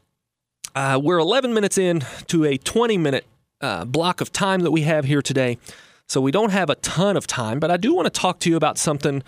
Uh, 0.76 1.00
we're 1.02 1.18
11 1.18 1.54
minutes 1.54 1.78
in 1.78 2.04
to 2.28 2.46
a 2.46 2.58
20 2.58 2.98
minute 2.98 3.26
uh, 3.62 3.86
block 3.86 4.22
of 4.22 4.32
time 4.32 4.62
that 4.62 4.72
we 4.72 4.84
have 4.84 5.06
here 5.06 5.22
today. 5.22 5.58
So, 6.08 6.22
we 6.22 6.32
don't 6.32 6.52
have 6.52 6.70
a 6.70 6.76
ton 6.76 7.18
of 7.18 7.28
time, 7.28 7.60
but 7.60 7.72
I 7.72 7.78
do 7.78 7.94
want 7.94 8.06
to 8.06 8.20
talk 8.20 8.40
to 8.40 8.50
you 8.50 8.56
about 8.56 8.78
something 8.78 9.24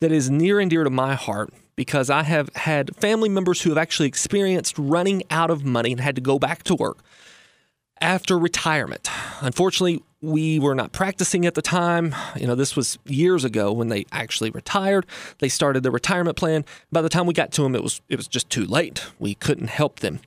that 0.00 0.12
is 0.12 0.30
near 0.30 0.60
and 0.60 0.70
dear 0.70 0.84
to 0.84 0.90
my 0.90 1.14
heart 1.14 1.52
because 1.76 2.10
I 2.10 2.22
have 2.22 2.50
had 2.54 2.94
family 2.96 3.28
members 3.28 3.62
who 3.62 3.70
have 3.70 3.78
actually 3.78 4.08
experienced 4.08 4.78
running 4.78 5.22
out 5.30 5.50
of 5.50 5.64
money 5.64 5.92
and 5.92 6.00
had 6.00 6.16
to 6.16 6.20
go 6.20 6.38
back 6.38 6.64
to 6.64 6.74
work 6.74 6.98
after 8.00 8.38
retirement. 8.38 9.08
Unfortunately, 9.40 10.02
we 10.22 10.60
were 10.60 10.74
not 10.74 10.92
practicing 10.92 11.44
at 11.44 11.54
the 11.54 11.62
time. 11.62 12.14
You 12.36 12.46
know, 12.46 12.54
this 12.54 12.76
was 12.76 12.98
years 13.04 13.44
ago 13.44 13.72
when 13.72 13.88
they 13.88 14.06
actually 14.12 14.50
retired. 14.50 15.04
They 15.40 15.48
started 15.48 15.82
the 15.82 15.90
retirement 15.90 16.36
plan. 16.36 16.64
By 16.90 17.02
the 17.02 17.08
time 17.08 17.26
we 17.26 17.34
got 17.34 17.52
to 17.52 17.62
them, 17.62 17.74
it 17.74 17.82
was 17.82 18.00
it 18.08 18.16
was 18.16 18.28
just 18.28 18.48
too 18.48 18.64
late. 18.64 19.04
We 19.18 19.34
couldn't 19.34 19.68
help 19.68 20.00
them. 20.00 20.20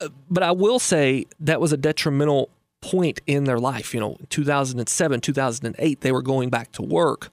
Uh, 0.00 0.10
but 0.30 0.42
I 0.42 0.52
will 0.52 0.78
say 0.78 1.24
that 1.40 1.60
was 1.60 1.72
a 1.72 1.76
detrimental 1.76 2.50
point 2.82 3.20
in 3.26 3.44
their 3.44 3.58
life. 3.58 3.94
You 3.94 4.00
know, 4.00 4.18
2007, 4.28 5.20
2008, 5.22 6.00
they 6.02 6.12
were 6.12 6.22
going 6.22 6.50
back 6.50 6.70
to 6.72 6.82
work, 6.82 7.30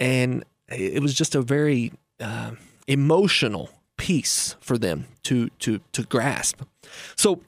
and 0.00 0.44
it 0.68 1.00
was 1.00 1.14
just 1.14 1.36
a 1.36 1.42
very 1.42 1.92
uh, 2.18 2.52
emotional 2.88 3.70
piece 3.96 4.56
for 4.60 4.76
them 4.76 5.06
to 5.22 5.48
to 5.60 5.80
to 5.92 6.02
grasp. 6.02 6.62
So 7.14 7.40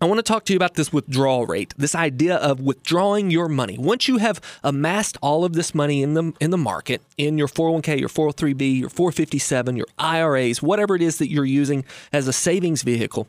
I 0.00 0.04
want 0.04 0.18
to 0.18 0.22
talk 0.22 0.44
to 0.44 0.52
you 0.52 0.56
about 0.56 0.74
this 0.74 0.92
withdrawal 0.92 1.44
rate, 1.46 1.74
this 1.76 1.96
idea 1.96 2.36
of 2.36 2.60
withdrawing 2.60 3.32
your 3.32 3.48
money. 3.48 3.76
Once 3.78 4.06
you 4.06 4.18
have 4.18 4.40
amassed 4.62 5.18
all 5.20 5.44
of 5.44 5.54
this 5.54 5.74
money 5.74 6.04
in 6.04 6.14
the 6.14 6.32
in 6.38 6.50
the 6.50 6.56
market, 6.56 7.02
in 7.16 7.36
your 7.36 7.48
401k, 7.48 7.98
your 7.98 8.08
403b, 8.08 8.78
your 8.78 8.90
457, 8.90 9.76
your 9.76 9.86
IRAs, 9.98 10.62
whatever 10.62 10.94
it 10.94 11.02
is 11.02 11.18
that 11.18 11.30
you're 11.30 11.44
using 11.44 11.84
as 12.12 12.28
a 12.28 12.32
savings 12.32 12.82
vehicle, 12.82 13.26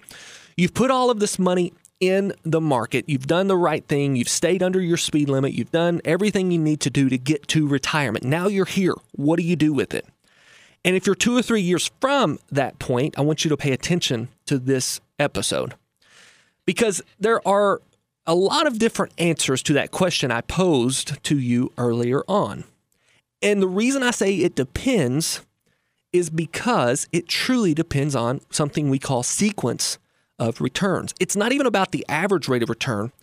you've 0.58 0.76
put 0.76 0.92
all 0.92 1.10
of 1.10 1.20
this 1.20 1.40
money 1.40 1.74
in 2.00 2.34
the 2.44 2.62
market. 2.62 3.06
You've 3.08 3.26
done 3.26 3.48
the 3.48 3.58
right 3.58 3.86
thing. 3.88 4.16
You've 4.16 4.30
stayed 4.30 4.62
under 4.62 4.80
your 4.80 4.98
speed 4.98 5.28
limit. 5.28 5.54
You've 5.54 5.72
done 5.72 6.02
everything 6.06 6.52
you 6.52 6.60
need 6.60 6.82
to 6.82 6.92
do 6.92 7.10
to 7.10 7.18
get 7.18 7.48
to 7.48 7.68
retirement. 7.68 8.24
Now 8.24 8.48
you're 8.48 8.66
here. 8.66 8.94
What 9.14 9.38
do 9.38 9.44
you 9.44 9.56
do 9.56 9.74
with 9.74 9.96
it? 9.96 10.06
And 10.86 10.96
if 10.96 11.08
you're 11.08 11.16
2 11.16 11.36
or 11.36 11.42
3 11.42 11.62
years 11.62 11.90
from 12.00 12.38
that 12.52 12.78
point, 12.78 13.16
I 13.18 13.22
want 13.22 13.44
you 13.44 13.50
to 13.50 13.58
pay 13.58 13.72
attention 13.72 14.30
to 14.46 14.60
this 14.60 15.02
episode 15.18 15.74
because 16.70 17.02
there 17.20 17.42
are 17.48 17.82
a 18.28 18.36
lot 18.36 18.68
of 18.68 18.78
different 18.78 19.12
answers 19.18 19.64
to 19.64 19.74
that 19.74 19.90
question 19.90 20.30
I 20.30 20.42
posed 20.42 21.24
to 21.24 21.40
you 21.40 21.74
earlier 21.80 22.22
on. 22.28 22.64
And 23.42 23.60
the 23.60 23.68
reason 23.68 24.04
I 24.04 24.12
say 24.12 24.36
it 24.36 24.54
depends 24.54 25.44
is 26.14 26.30
because 26.30 27.08
it 27.12 27.28
truly 27.28 27.74
depends 27.74 28.16
on 28.16 28.42
something 28.52 28.88
we 28.88 29.00
call 29.00 29.24
sequence 29.24 29.98
of 30.38 30.62
returns. 30.62 31.16
It's 31.20 31.36
not 31.36 31.54
even 31.54 31.66
about 31.66 31.92
the 31.92 32.06
average 32.08 32.48
rate 32.48 32.62
of 32.62 32.70
return 32.70 33.14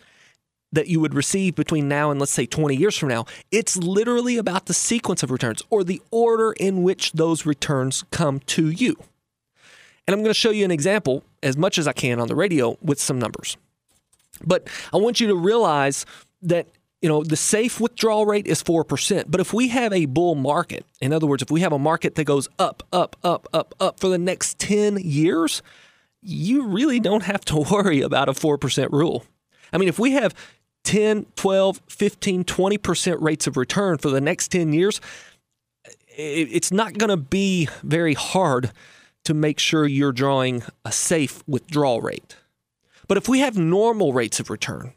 that 0.73 0.87
you 0.87 0.99
would 0.99 1.13
receive 1.13 1.55
between 1.55 1.87
now 1.87 2.11
and 2.11 2.19
let's 2.19 2.33
say 2.33 2.45
20 2.45 2.75
years 2.75 2.97
from 2.97 3.07
now. 3.07 3.23
It's 3.49 3.77
literally 3.77 4.35
about 4.35 4.65
the 4.65 4.73
sequence 4.73 5.23
of 5.23 5.31
returns 5.31 5.61
or 5.69 5.85
the 5.85 6.01
order 6.11 6.51
in 6.51 6.83
which 6.83 7.13
those 7.13 7.45
returns 7.45 8.03
come 8.11 8.41
to 8.41 8.67
you. 8.69 8.97
And 10.05 10.13
I'm 10.13 10.19
going 10.19 10.31
to 10.31 10.33
show 10.33 10.51
you 10.51 10.65
an 10.65 10.71
example 10.71 11.23
as 11.43 11.57
much 11.57 11.77
as 11.77 11.87
I 11.87 11.93
can 11.93 12.19
on 12.19 12.27
the 12.27 12.35
radio 12.35 12.77
with 12.81 12.99
some 12.99 13.19
numbers. 13.19 13.57
But 14.45 14.67
I 14.93 14.97
want 14.97 15.19
you 15.19 15.27
to 15.27 15.35
realize 15.35 16.05
that 16.41 16.67
you 17.01 17.09
know 17.09 17.23
the 17.23 17.35
safe 17.35 17.79
withdrawal 17.79 18.25
rate 18.25 18.47
is 18.47 18.63
4%, 18.63 19.25
but 19.27 19.39
if 19.39 19.53
we 19.53 19.67
have 19.69 19.93
a 19.93 20.05
bull 20.05 20.35
market, 20.35 20.85
in 20.99 21.13
other 21.13 21.27
words, 21.27 21.43
if 21.43 21.51
we 21.51 21.61
have 21.61 21.73
a 21.73 21.79
market 21.79 22.15
that 22.15 22.23
goes 22.23 22.47
up, 22.57 22.83
up, 22.91 23.15
up, 23.23 23.47
up, 23.53 23.75
up 23.79 23.99
for 23.99 24.07
the 24.07 24.17
next 24.17 24.59
10 24.59 24.97
years, 24.97 25.61
you 26.21 26.67
really 26.67 26.99
don't 26.99 27.23
have 27.23 27.45
to 27.45 27.57
worry 27.71 28.01
about 28.01 28.29
a 28.29 28.33
4% 28.33 28.91
rule. 28.91 29.25
I 29.71 29.77
mean, 29.77 29.89
if 29.89 29.99
we 29.99 30.11
have 30.11 30.33
10, 30.85 31.25
12, 31.35 31.81
15, 31.89 32.43
20% 32.45 33.21
rates 33.21 33.45
of 33.45 33.57
return 33.57 33.97
for 33.97 34.09
the 34.09 34.21
next 34.21 34.49
10 34.49 34.73
years, 34.73 35.01
it's 36.17 36.71
not 36.71 36.97
going 36.97 37.09
to 37.09 37.17
be 37.17 37.69
very 37.83 38.15
hard 38.15 38.71
to 39.27 39.33
make 39.33 39.59
sure 39.59 39.85
you're 39.85 40.13
drawing 40.13 40.63
a 40.85 40.91
safe 40.93 41.43
withdrawal 41.45 41.99
rate. 41.99 42.37
But 43.09 43.17
if 43.17 43.27
we 43.27 43.39
have 43.39 43.57
normal 43.57 44.13
rates 44.13 44.39
of 44.39 44.49
return, 44.49 44.93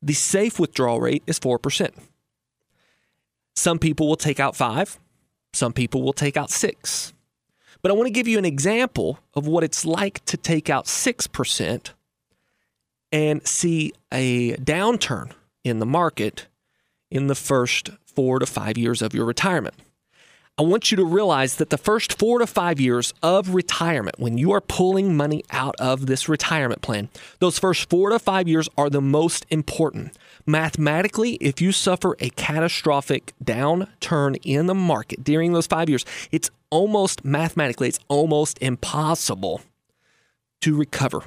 the 0.00 0.14
safe 0.14 0.58
withdrawal 0.58 1.02
rate 1.02 1.22
is 1.26 1.38
4%. 1.38 1.90
Some 3.54 3.78
people 3.78 4.08
will 4.08 4.16
take 4.16 4.40
out 4.40 4.56
5, 4.56 4.98
some 5.52 5.74
people 5.74 6.00
will 6.00 6.14
take 6.14 6.38
out 6.38 6.50
6. 6.50 7.12
But 7.82 7.90
I 7.90 7.94
want 7.94 8.06
to 8.06 8.12
give 8.12 8.26
you 8.26 8.38
an 8.38 8.46
example 8.46 9.18
of 9.34 9.46
what 9.46 9.64
it's 9.64 9.84
like 9.84 10.24
to 10.24 10.38
take 10.38 10.70
out 10.70 10.86
6% 10.86 11.90
and 13.12 13.46
see 13.46 13.92
a 14.10 14.56
downturn 14.56 15.32
in 15.62 15.78
the 15.78 15.84
market 15.84 16.46
in 17.10 17.26
the 17.26 17.34
first 17.34 17.90
4 18.06 18.38
to 18.38 18.46
5 18.46 18.78
years 18.78 19.02
of 19.02 19.12
your 19.12 19.26
retirement. 19.26 19.74
I 20.58 20.62
want 20.62 20.90
you 20.90 20.96
to 20.96 21.04
realize 21.04 21.54
that 21.56 21.70
the 21.70 21.78
first 21.78 22.18
four 22.18 22.40
to 22.40 22.46
five 22.46 22.80
years 22.80 23.14
of 23.22 23.54
retirement, 23.54 24.18
when 24.18 24.38
you 24.38 24.50
are 24.50 24.60
pulling 24.60 25.16
money 25.16 25.44
out 25.52 25.76
of 25.78 26.06
this 26.06 26.28
retirement 26.28 26.82
plan, 26.82 27.10
those 27.38 27.60
first 27.60 27.88
four 27.88 28.10
to 28.10 28.18
five 28.18 28.48
years 28.48 28.68
are 28.76 28.90
the 28.90 29.00
most 29.00 29.46
important. 29.50 30.18
Mathematically, 30.46 31.34
if 31.34 31.60
you 31.60 31.70
suffer 31.70 32.16
a 32.18 32.30
catastrophic 32.30 33.34
downturn 33.44 34.36
in 34.42 34.66
the 34.66 34.74
market 34.74 35.22
during 35.22 35.52
those 35.52 35.68
five 35.68 35.88
years, 35.88 36.04
it's 36.32 36.50
almost 36.70 37.24
mathematically, 37.24 37.86
it's 37.86 38.00
almost 38.08 38.58
impossible 38.60 39.60
to 40.60 40.76
recover 40.76 41.22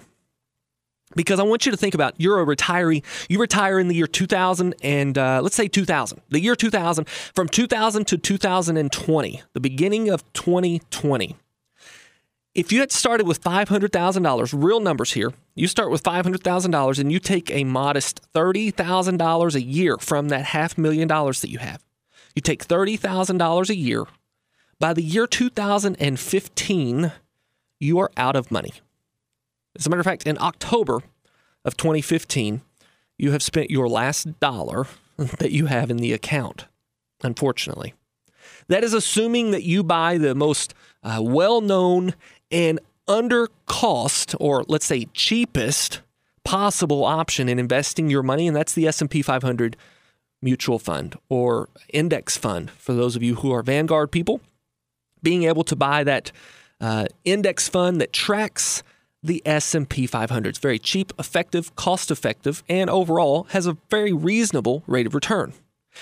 because 1.16 1.40
I 1.40 1.44
want 1.44 1.66
you 1.66 1.72
to 1.72 1.78
think 1.78 1.94
about 1.94 2.14
you're 2.18 2.42
a 2.42 2.46
retiree. 2.46 3.04
You 3.30 3.40
retire 3.40 3.80
in 3.80 3.88
the 3.88 3.96
year 3.96 4.08
2000 4.08 4.76
and 4.82 5.18
uh, 5.18 5.42
let's 5.42 5.56
say 5.56 5.68
2000, 5.68 6.22
the 6.30 6.40
year 6.40 6.56
2000, 6.56 7.08
from 7.08 7.48
2000 7.48 8.06
to 8.08 8.18
2020, 8.18 9.44
the 9.54 9.60
beginning 9.60 10.10
of 10.10 10.32
2020. 10.34 11.36
If 12.54 12.74
you 12.74 12.82
had 12.82 12.92
started 12.92 13.28
with 13.28 13.42
$500,000, 13.42 14.64
real 14.64 14.82
numbers 14.82 15.14
here, 15.14 15.32
you 15.56 15.68
start 15.68 15.90
with 15.90 16.04
$500,000 16.04 17.00
and 17.00 17.10
you 17.10 17.20
take 17.20 17.50
a 17.50 17.64
modest 17.64 18.22
$30,000 18.34 19.56
a 19.56 19.62
year 19.62 19.98
from 19.98 20.28
that 20.30 20.46
half 20.46 20.78
million 20.78 21.08
dollars 21.08 21.40
that 21.42 21.50
you 21.50 21.60
have. 21.60 21.82
You 22.36 22.42
take 22.42 22.68
$30,000 22.68 23.70
a 23.70 23.76
year. 23.76 24.06
By 24.80 24.94
the 24.94 25.02
year 25.02 25.28
2015, 25.28 27.12
you 27.80 28.00
are 28.00 28.12
out 28.18 28.36
of 28.36 28.52
money. 28.52 28.74
As 29.78 29.86
a 29.86 29.90
matter 29.90 30.00
of 30.00 30.06
fact, 30.06 30.28
in 30.28 30.38
October 30.40 31.02
of 31.64 31.78
2015, 31.78 32.62
you 33.18 33.32
have 33.32 33.44
spent 33.44 33.72
your 33.72 33.88
last 33.88 34.40
dollar 34.40 34.88
that 35.18 35.52
you 35.52 35.68
have 35.68 35.90
in 35.90 35.98
the 35.98 36.14
account, 36.14 36.66
unfortunately. 37.24 37.94
That 38.68 38.84
is 38.84 38.94
assuming 38.94 39.52
that 39.52 39.64
you 39.64 39.84
buy 39.84 40.18
the 40.18 40.36
most 40.36 40.74
uh, 41.04 41.20
well 41.22 41.62
known 41.62 42.16
and 42.52 42.80
under 43.08 43.50
cost 43.66 44.36
or 44.40 44.64
let's 44.68 44.86
say 44.86 45.06
cheapest 45.14 46.02
possible 46.44 47.04
option 47.04 47.50
in 47.50 47.60
investing 47.60 48.10
your 48.10 48.24
money 48.24 48.48
and 48.48 48.56
that's 48.56 48.74
the 48.74 48.88
S&P 48.88 49.22
500 49.22 49.76
mutual 50.42 50.80
fund 50.80 51.16
or 51.30 51.70
index 51.90 52.38
fund 52.38 52.72
for 52.72 52.94
those 52.94 53.16
of 53.16 53.24
you 53.24 53.36
who 53.36 53.52
are 53.52 53.62
Vanguard 53.62 54.12
people 54.12 54.42
being 55.22 55.44
able 55.44 55.64
to 55.64 55.76
buy 55.76 56.04
that 56.04 56.32
uh, 56.80 57.06
index 57.26 57.68
fund 57.68 58.02
that 58.02 58.12
tracks 58.12 58.82
the 59.24 59.42
S&P 59.46 60.08
500. 60.08 60.50
It's 60.50 60.60
very 60.60 60.80
cheap, 60.80 61.14
effective, 61.20 61.76
cost 61.76 62.12
effective, 62.12 62.64
and 62.68 62.90
overall 62.90 63.44
has 63.52 63.68
a 63.68 63.78
very 63.90 64.14
reasonable 64.14 64.84
rate 64.88 65.08
of 65.08 65.16
return. 65.16 65.54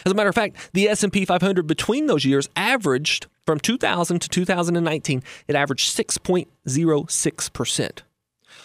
As 0.05 0.11
a 0.11 0.15
matter 0.15 0.29
of 0.29 0.35
fact, 0.35 0.69
the 0.73 0.88
S&P 0.88 1.25
500 1.25 1.67
between 1.67 2.07
those 2.07 2.25
years 2.25 2.49
averaged 2.55 3.27
from 3.45 3.59
2000 3.59 4.19
to 4.19 4.29
2019, 4.29 5.23
it 5.47 5.55
averaged 5.55 5.97
6.06%. 5.97 7.99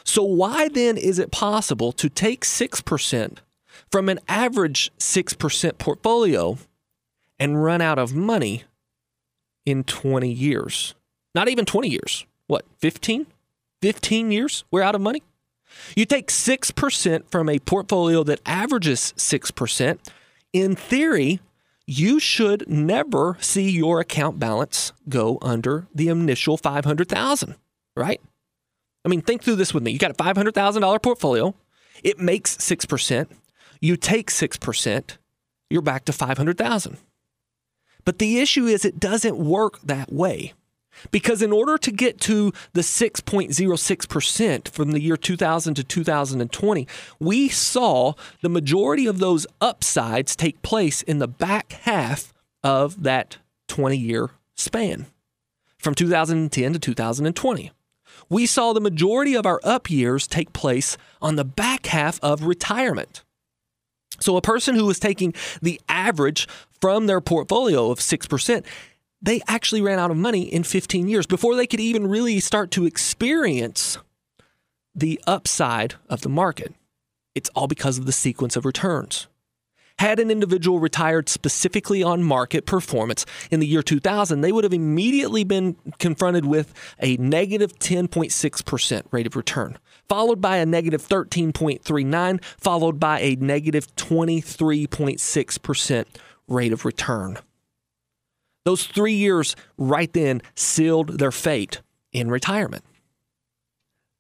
So 0.05 0.23
why 0.23 0.69
then 0.69 0.99
is 0.99 1.19
it 1.19 1.31
possible 1.31 1.93
to 1.93 2.11
take 2.11 2.45
6% 2.45 3.39
from 3.91 4.09
an 4.09 4.21
average 4.29 4.93
6% 4.99 5.79
portfolio 5.79 6.59
and 7.39 7.65
run 7.65 7.81
out 7.81 7.99
of 7.99 8.15
money 8.15 8.65
in 9.65 9.85
20 9.85 10.31
years? 10.31 10.95
Not 11.35 11.49
even 11.49 11.65
20 11.65 11.89
years. 11.89 12.27
What, 12.47 12.67
15? 12.79 13.27
15 13.85 14.33
years, 14.33 14.65
we're 14.71 14.81
out 14.81 14.95
of 14.95 15.03
money? 15.03 15.23
You 15.95 16.07
take 16.07 16.29
6% 16.29 17.31
from 17.31 17.51
a 17.51 17.59
portfolio 17.59 18.23
that 18.25 18.41
averages 18.47 19.13
6%. 19.19 19.99
In 20.55 20.75
theory, 20.75 21.41
you 21.87 22.19
should 22.19 22.67
never 22.67 23.37
see 23.41 23.69
your 23.69 24.01
account 24.01 24.39
balance 24.39 24.95
go 25.07 25.37
under 25.43 25.87
the 25.95 26.09
initial 26.09 26.57
500,000, 26.57 27.57
right? 27.95 28.23
I 29.05 29.09
mean, 29.11 29.21
think 29.21 29.43
through 29.43 29.57
this 29.57 29.75
with 29.75 29.83
me. 29.83 29.91
You 29.91 29.99
got 29.99 30.13
a 30.13 30.15
$500,000 30.15 31.03
portfolio. 31.03 31.55
It 32.03 32.19
makes 32.19 32.57
6%. 32.57 33.27
You 33.83 33.99
take 33.99 34.31
6%, 34.31 35.19
you're 35.69 35.83
back 35.83 36.07
to 36.07 36.13
500,000. 36.15 36.97
But 38.07 38.19
the 38.19 38.39
issue 38.39 38.65
is 38.65 38.87
it 38.87 38.99
doesn't 38.99 39.37
work 39.37 39.79
that 39.83 40.11
way. 40.11 40.55
Because 41.11 41.43
in 41.43 41.53
order 41.53 41.77
to 41.79 41.91
get 41.91 42.21
to 42.23 42.53
the 42.73 42.81
6.06% 42.81 44.69
from 44.69 44.93
the 44.93 45.01
year 45.01 45.17
2000 45.17 45.75
to 45.75 45.85
2020, 45.85 46.89
we 47.19 47.49
saw 47.49 48.15
the 48.43 48.49
majority 48.49 49.07
of 49.07 49.19
those 49.19 49.47
upsides 49.61 50.35
take 50.37 50.63
place 50.63 51.03
in 51.03 51.19
the 51.19 51.29
back 51.29 51.73
half 51.73 52.33
of 52.63 53.03
that 53.03 53.39
20 53.69 53.97
year 53.97 54.31
span 54.55 55.07
from 55.79 55.95
2010 55.95 56.73
to 56.73 56.79
2020. 56.79 57.71
We 58.29 58.47
saw 58.47 58.73
the 58.73 58.81
majority 58.81 59.35
of 59.35 59.45
our 59.47 59.61
up 59.63 59.91
years 59.91 60.27
take 60.27 60.53
place 60.53 60.97
on 61.21 61.37
the 61.37 61.45
back 61.45 61.87
half 61.87 62.19
of 62.23 62.45
retirement. 62.45 63.23
So, 64.21 64.37
a 64.37 64.43
person 64.43 64.77
who 64.77 64.87
was 64.87 65.01
taking 65.01 65.35
the 65.61 65.81
average 65.89 66.47
from 66.81 67.07
their 67.07 67.21
portfolio 67.21 67.91
of 67.91 67.99
6%, 67.99 68.65
they 69.25 69.41
actually 69.49 69.81
ran 69.81 69.99
out 69.99 70.11
of 70.11 70.19
money 70.19 70.43
in 70.43 70.63
15 70.63 71.09
years 71.09 71.27
before 71.27 71.57
they 71.57 71.67
could 71.67 71.81
even 71.81 72.07
really 72.07 72.39
start 72.41 72.71
to 72.73 72.85
experience 72.85 73.97
the 74.95 75.19
upside 75.27 75.95
of 76.11 76.21
the 76.21 76.29
market. 76.29 76.75
It's 77.35 77.49
all 77.55 77.67
because 77.67 77.97
of 77.99 78.05
the 78.05 78.13
sequence 78.13 78.55
of 78.55 78.67
returns. 78.67 79.27
Had 79.99 80.19
an 80.19 80.31
individual 80.31 80.79
retired 80.79 81.31
specifically 81.31 82.03
on 82.03 82.23
market 82.23 82.67
performance 82.67 83.25
in 83.51 83.61
the 83.61 83.67
year 83.67 83.83
2000, 83.83 84.43
they 84.43 84.53
would 84.53 84.65
have 84.65 84.75
immediately 84.75 85.43
been 85.43 85.77
confronted 85.99 86.45
with 86.45 86.75
a 87.01 87.17
negative 87.17 87.79
10.6% 87.79 89.03
rate 89.11 89.27
of 89.27 89.37
return, 89.37 89.79
followed 90.07 90.43
by 90.43 90.59
a 90.59 90.67
negative 90.67 91.01
13.39, 91.01 92.45
followed 92.59 93.01
by 93.01 93.21
a 93.21 93.37
negative 93.37 93.97
23.6% 93.97 96.05
rate 96.47 96.73
of 96.73 96.85
return. 96.85 97.39
Those 98.65 98.87
three 98.87 99.15
years 99.15 99.57
right 99.77 100.13
then 100.13 100.43
sealed 100.55 101.19
their 101.19 101.33
fate 101.33 101.81
in 102.13 102.31
retirement. 102.31 102.85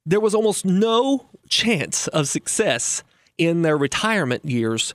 There 0.06 0.20
was 0.20 0.34
almost 0.34 0.64
no 0.64 1.26
chance 1.48 2.08
of 2.08 2.28
success 2.28 3.02
in 3.38 3.62
their 3.62 3.76
retirement 3.76 4.44
years 4.44 4.94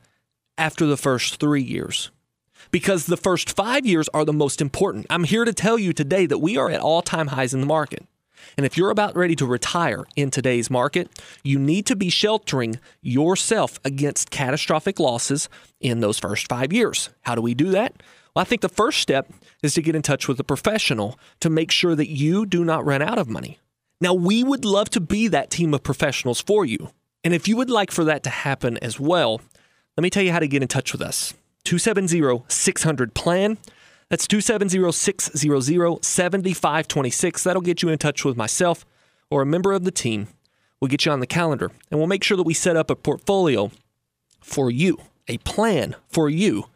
after 0.58 0.86
the 0.86 0.98
first 0.98 1.40
three 1.40 1.64
years 1.64 2.12
because 2.72 3.06
the 3.06 3.18
first 3.18 3.50
five 3.56 3.86
years 3.86 4.10
are 4.10 4.26
the 4.26 4.34
most 4.34 4.62
important. 4.62 5.08
I'm 5.10 5.24
here 5.24 5.46
to 5.46 5.54
tell 5.54 5.80
you 5.80 5.94
today 5.94 6.26
that 6.26 6.40
we 6.40 6.58
are 6.58 6.70
at 6.70 6.82
all 6.82 7.02
time 7.02 7.28
highs 7.28 7.54
in 7.54 7.62
the 7.62 7.66
market. 7.66 8.06
And 8.58 8.66
if 8.66 8.78
you're 8.78 8.90
about 8.90 9.16
ready 9.16 9.36
to 9.36 9.46
retire 9.46 10.06
in 10.16 10.32
today's 10.32 10.70
market, 10.70 11.10
you 11.44 11.60
need 11.60 11.86
to 11.88 11.96
be 11.96 12.10
sheltering 12.10 12.80
yourself 13.02 13.80
against 13.84 14.32
catastrophic 14.32 15.00
losses 15.00 15.50
in 15.80 16.00
those 16.00 16.20
first 16.20 16.48
five 16.48 16.72
years. 16.74 17.10
How 17.22 17.36
do 17.36 17.42
we 17.42 17.54
do 17.54 17.70
that? 17.72 18.02
Well, 18.36 18.42
I 18.42 18.46
think 18.46 18.62
the 18.62 18.70
first 18.70 19.00
step 19.00 19.32
is 19.64 19.74
to 19.74 19.82
get 19.82 19.96
in 19.96 20.02
touch 20.02 20.28
with 20.28 20.40
a 20.40 20.44
professional 20.44 21.20
to 21.40 21.50
make 21.50 21.72
sure 21.72 21.96
that 21.96 22.10
you 22.10 22.46
do 22.46 22.64
not 22.64 22.86
run 22.86 23.02
out 23.02 23.18
of 23.18 23.30
money. 23.30 23.60
Now, 24.02 24.14
we 24.14 24.44
would 24.44 24.64
love 24.64 24.90
to 24.92 25.02
be 25.02 25.28
that 25.28 25.50
team 25.50 25.74
of 25.74 25.84
professionals 25.84 26.40
for 26.40 26.66
you. 26.66 26.92
And 27.24 27.34
if 27.34 27.48
you 27.48 27.58
would 27.58 27.70
like 27.70 27.92
for 27.92 28.04
that 28.06 28.24
to 28.24 28.30
happen 28.30 28.78
as 28.78 29.00
well, 29.00 29.42
let 29.98 30.04
me 30.04 30.10
tell 30.10 30.24
you 30.24 30.32
how 30.32 30.40
to 30.40 30.48
get 30.48 30.62
in 30.62 30.68
touch 30.68 30.94
with 30.94 31.02
us. 31.02 31.34
270 31.66 32.46
600 32.48 33.14
PLAN. 33.14 33.58
That's 34.10 34.28
270 34.28 34.92
600 34.92 36.06
7526. 36.06 37.44
That'll 37.44 37.62
get 37.62 37.82
you 37.82 37.90
in 37.90 37.98
touch 37.98 38.24
with 38.24 38.38
myself 38.38 38.86
or 39.30 39.42
a 39.42 39.46
member 39.46 39.74
of 39.74 39.84
the 39.84 39.92
team. 39.92 40.30
We'll 40.80 40.88
get 40.88 41.06
you 41.06 41.12
on 41.12 41.20
the 41.20 41.28
calendar 41.28 41.72
and 41.92 42.00
we'll 42.00 42.08
make 42.08 42.24
sure 42.24 42.38
that 42.38 42.44
we 42.44 42.54
set 42.54 42.78
up 42.78 42.90
a 42.90 42.96
portfolio 42.96 43.72
for 44.40 44.72
you, 44.72 45.00
a 45.28 45.40
plan 45.40 45.96
for 46.08 46.30
you 46.30 46.68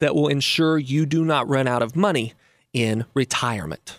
that 0.00 0.14
will 0.14 0.28
ensure 0.28 0.78
you 0.78 1.06
do 1.06 1.24
not 1.24 1.48
run 1.48 1.68
out 1.68 1.82
of 1.82 1.94
money 1.94 2.34
in 2.72 3.04
retirement. 3.14 3.98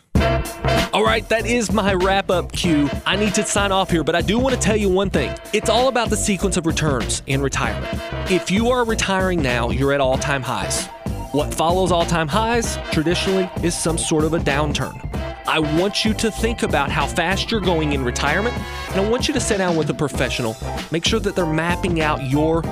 All 0.94 1.06
right, 1.06 1.28
that 1.30 1.46
is 1.46 1.72
my 1.72 1.94
wrap 1.94 2.30
up 2.30 2.52
cue. 2.52 2.90
I 3.06 3.16
need 3.16 3.34
to 3.36 3.46
sign 3.46 3.72
off 3.72 3.90
here, 3.90 4.04
but 4.04 4.14
I 4.14 4.22
do 4.22 4.38
want 4.38 4.56
to 4.56 4.60
tell 4.60 4.76
you 4.76 4.90
one 4.90 5.10
thing. 5.10 5.34
It's 5.54 5.70
all 5.70 5.88
about 5.88 6.10
the 6.10 6.18
sequence 6.18 6.58
of 6.58 6.66
returns 6.66 7.24
in 7.28 7.42
retirement. 7.42 7.98
If 8.30 8.52
you 8.52 8.70
are 8.70 8.84
retiring 8.84 9.42
now, 9.42 9.70
you're 9.70 9.94
at 9.94 10.02
all 10.02 10.18
time 10.18 10.42
highs. 10.42 10.88
What 11.32 11.54
follows 11.54 11.94
all 11.94 12.06
time 12.06 12.28
highs 12.28 12.78
traditionally 12.92 13.50
is 13.64 13.74
some 13.74 13.98
sort 13.98 14.26
of 14.26 14.34
a 14.34 14.40
downturn. 14.40 15.08
I 15.48 15.60
want 15.60 16.04
you 16.04 16.14
to 16.16 16.30
think 16.30 16.62
about 16.62 16.92
how 16.92 17.08
fast 17.08 17.52
you're 17.52 17.62
going 17.62 17.94
in 17.94 18.04
retirement, 18.04 18.56
and 18.90 19.00
I 19.00 19.10
want 19.10 19.30
you 19.30 19.34
to 19.34 19.40
sit 19.40 19.60
down 19.60 19.78
with 19.78 19.90
a 19.90 19.94
professional. 19.94 20.58
Make 20.92 21.06
sure 21.06 21.22
that 21.22 21.36
they're 21.36 21.46
mapping 21.46 22.02
out 22.02 22.30
your 22.30 22.64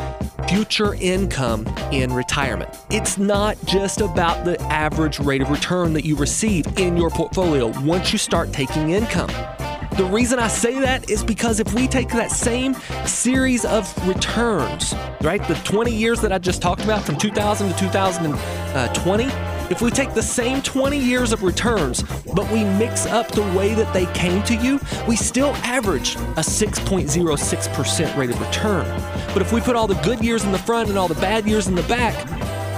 future 0.49 0.95
income 0.95 1.67
in 1.91 2.11
retirement. 2.11 2.75
It's 2.89 3.19
not 3.19 3.55
just 3.65 4.01
about 4.01 4.45
the 4.45 4.59
average 4.63 5.19
rate 5.19 5.43
of 5.43 5.51
return 5.51 5.93
that 5.93 6.05
you 6.05 6.15
receive 6.15 6.65
in 6.79 6.97
your 6.97 7.11
portfolio 7.11 7.67
once 7.81 8.11
you 8.11 8.17
start 8.17 8.51
taking 8.51 8.89
income. 8.89 9.29
The 9.95 10.05
reason 10.05 10.39
I 10.39 10.47
say 10.47 10.79
that 10.79 11.07
is 11.07 11.23
because 11.23 11.59
if 11.59 11.71
we 11.75 11.87
take 11.87 12.09
that 12.09 12.31
same 12.31 12.73
series 13.05 13.63
of 13.63 13.95
returns, 14.07 14.95
right, 15.21 15.45
the 15.47 15.53
20 15.65 15.93
years 15.93 16.19
that 16.21 16.31
I 16.31 16.39
just 16.39 16.63
talked 16.63 16.83
about 16.83 17.03
from 17.03 17.17
2000 17.17 17.69
to 17.69 17.77
2020, 17.77 18.33
uh, 19.25 19.58
if 19.69 19.81
we 19.81 19.91
take 19.91 20.13
the 20.13 20.23
same 20.23 20.61
20 20.61 20.97
years 20.97 21.31
of 21.31 21.43
returns, 21.43 22.03
but 22.33 22.49
we 22.51 22.63
mix 22.63 23.05
up 23.05 23.27
the 23.29 23.43
way 23.57 23.73
that 23.75 23.93
they 23.93 24.05
came 24.13 24.43
to 24.43 24.55
you, 24.55 24.79
we 25.07 25.15
still 25.15 25.53
average 25.57 26.15
a 26.15 26.41
6.06% 26.41 28.17
rate 28.17 28.29
of 28.29 28.41
return. 28.41 28.85
But 29.33 29.41
if 29.41 29.53
we 29.53 29.61
put 29.61 29.75
all 29.75 29.87
the 29.87 30.01
good 30.01 30.23
years 30.23 30.43
in 30.43 30.51
the 30.51 30.59
front 30.59 30.89
and 30.89 30.97
all 30.97 31.07
the 31.07 31.15
bad 31.15 31.47
years 31.47 31.67
in 31.67 31.75
the 31.75 31.83
back, 31.83 32.15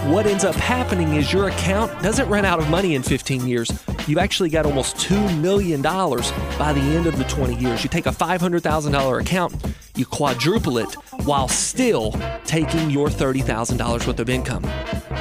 what 0.10 0.26
ends 0.26 0.44
up 0.44 0.56
happening 0.56 1.14
is 1.14 1.32
your 1.32 1.48
account 1.48 2.02
doesn't 2.02 2.28
run 2.28 2.44
out 2.44 2.60
of 2.60 2.70
money 2.70 2.96
in 2.96 3.04
15 3.04 3.48
years. 3.48 3.72
You've 4.08 4.18
actually 4.18 4.50
got 4.50 4.66
almost 4.66 4.98
$2 4.98 5.40
million 5.40 5.82
by 5.82 6.74
the 6.74 6.82
end 6.82 7.06
of 7.06 7.18
the 7.18 7.24
20 7.26 7.56
years. 7.56 7.84
You 7.84 7.90
take 7.90 8.08
a 8.08 8.12
$500,000 8.12 9.22
account, 9.22 9.56
you 9.96 10.06
quadruple 10.06 10.80
it 10.80 10.96
while 11.24 11.48
still 11.48 12.14
taking 12.46 12.90
your 12.90 13.10
$30,000 13.10 14.08
worth 14.08 14.20
of 14.20 14.30
income. 14.30 14.64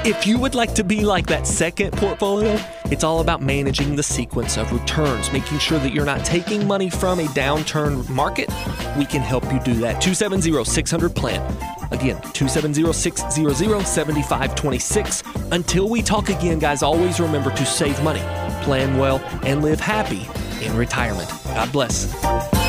If 0.02 0.26
you 0.26 0.38
would 0.38 0.54
like 0.54 0.74
to 0.76 0.82
be 0.82 1.04
like 1.04 1.26
that 1.26 1.46
second 1.46 1.92
portfolio, 1.92 2.58
it's 2.86 3.04
all 3.04 3.20
about 3.20 3.42
managing 3.42 3.96
the 3.96 4.02
sequence 4.02 4.56
of 4.56 4.72
returns, 4.72 5.30
making 5.30 5.58
sure 5.58 5.78
that 5.78 5.92
you're 5.92 6.06
not 6.06 6.24
taking 6.24 6.66
money 6.66 6.88
from 6.88 7.20
a 7.20 7.26
downturn 7.26 8.08
market. 8.08 8.48
We 8.96 9.04
can 9.04 9.20
help 9.20 9.44
you 9.52 9.60
do 9.60 9.74
that. 9.74 10.00
270 10.00 10.64
600 10.64 11.14
plan. 11.14 11.42
Again, 11.90 12.18
270 12.32 12.90
600 12.94 13.86
7526. 13.86 15.22
Until 15.52 15.90
we 15.90 16.00
talk 16.00 16.30
again, 16.30 16.58
guys, 16.58 16.82
always 16.82 17.20
remember 17.20 17.50
to 17.50 17.66
save 17.66 18.02
money, 18.02 18.22
plan 18.64 18.96
well, 18.96 19.18
and 19.44 19.60
live 19.60 19.80
happy 19.80 20.26
in 20.64 20.74
retirement. 20.78 21.28
God 21.44 21.70
bless. 21.72 22.59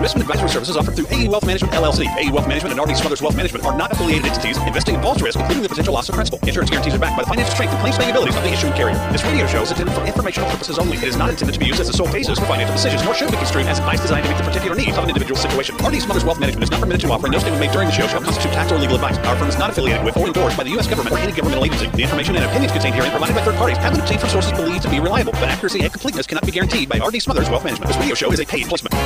Investment 0.00 0.30
advisory 0.30 0.48
services 0.48 0.78
offered 0.78 0.96
through 0.96 1.04
AE 1.12 1.28
Wealth 1.28 1.44
Management 1.44 1.74
LLC. 1.74 2.08
AE 2.08 2.32
Wealth 2.32 2.48
Management 2.48 2.72
and 2.72 2.80
RD 2.80 2.96
Smothers 2.96 3.20
Wealth 3.20 3.36
Management 3.36 3.66
are 3.66 3.76
not 3.76 3.92
affiliated 3.92 4.24
entities. 4.32 4.56
Investing 4.64 4.94
involves 4.94 5.20
risk, 5.20 5.38
including 5.38 5.62
the 5.62 5.68
potential 5.68 5.92
loss 5.92 6.08
of 6.08 6.14
principal. 6.14 6.40
Insurance 6.48 6.70
guarantees 6.70 6.94
are 6.94 6.98
backed 6.98 7.18
by 7.18 7.22
the 7.22 7.28
financial 7.28 7.52
strength 7.52 7.72
and 7.76 7.80
claims-paying 7.84 8.08
abilities 8.08 8.34
of 8.34 8.42
the 8.42 8.48
issuing 8.48 8.72
carrier. 8.72 8.96
This 9.12 9.22
radio 9.28 9.46
show 9.46 9.60
is 9.60 9.70
intended 9.70 9.92
for 9.92 10.00
informational 10.08 10.48
purposes 10.48 10.78
only. 10.78 10.96
It 10.96 11.04
is 11.04 11.20
not 11.20 11.28
intended 11.28 11.52
to 11.52 11.60
be 11.60 11.66
used 11.66 11.84
as 11.84 11.90
a 11.90 11.92
sole 11.92 12.10
basis 12.10 12.38
for 12.38 12.46
financial 12.46 12.72
decisions, 12.72 13.04
nor 13.04 13.12
should 13.12 13.30
be 13.30 13.36
construed 13.36 13.66
as 13.66 13.78
advice 13.78 14.00
designed 14.00 14.24
to 14.24 14.32
meet 14.32 14.38
the 14.38 14.48
particular 14.48 14.74
needs 14.74 14.96
of 14.96 15.04
an 15.04 15.10
individual 15.10 15.36
situation. 15.36 15.76
RD 15.84 16.00
Smothers 16.00 16.24
Wealth 16.24 16.40
Management 16.40 16.64
is 16.64 16.70
not 16.70 16.80
permitted 16.80 17.04
to 17.04 17.12
offer, 17.12 17.26
and 17.28 17.36
no 17.36 17.38
statement 17.38 17.60
made 17.60 17.72
during 17.76 17.92
the 17.92 17.92
show 17.92 18.08
shall 18.08 18.24
constitute 18.24 18.56
tax 18.56 18.72
or 18.72 18.78
legal 18.80 18.96
advice. 18.96 19.20
Our 19.28 19.36
firm 19.36 19.52
is 19.52 19.58
not 19.60 19.68
affiliated 19.68 20.00
with 20.00 20.16
or 20.16 20.32
endorsed 20.32 20.56
by 20.56 20.64
the 20.64 20.72
U.S. 20.80 20.88
government 20.88 21.12
or 21.12 21.18
any 21.20 21.36
governmental 21.36 21.68
agency. 21.68 21.92
The 21.92 22.08
information 22.08 22.40
and 22.40 22.48
opinions 22.48 22.72
contained 22.72 22.96
herein 22.96 23.12
provided 23.12 23.36
by 23.36 23.44
third 23.44 23.60
parties 23.60 23.76
have 23.84 23.92
been 23.92 24.00
obtained 24.00 24.24
from 24.24 24.30
sources 24.32 24.56
believed 24.56 24.80
to 24.80 24.88
be 24.88 24.96
reliable, 24.96 25.36
but 25.36 25.52
accuracy 25.52 25.84
and 25.84 25.92
completeness 25.92 26.24
cannot 26.24 26.48
be 26.48 26.56
guaranteed 26.56 26.88
by 26.88 26.96
RD 27.04 27.20
Smothers 27.20 27.52
Wealth 27.52 27.68
Management. 27.68 27.92
This 27.92 28.00
radio 28.00 28.16
show 28.16 28.32
is 28.32 28.40
a 28.40 28.46
paid 28.48 28.64
placement. 28.64 28.96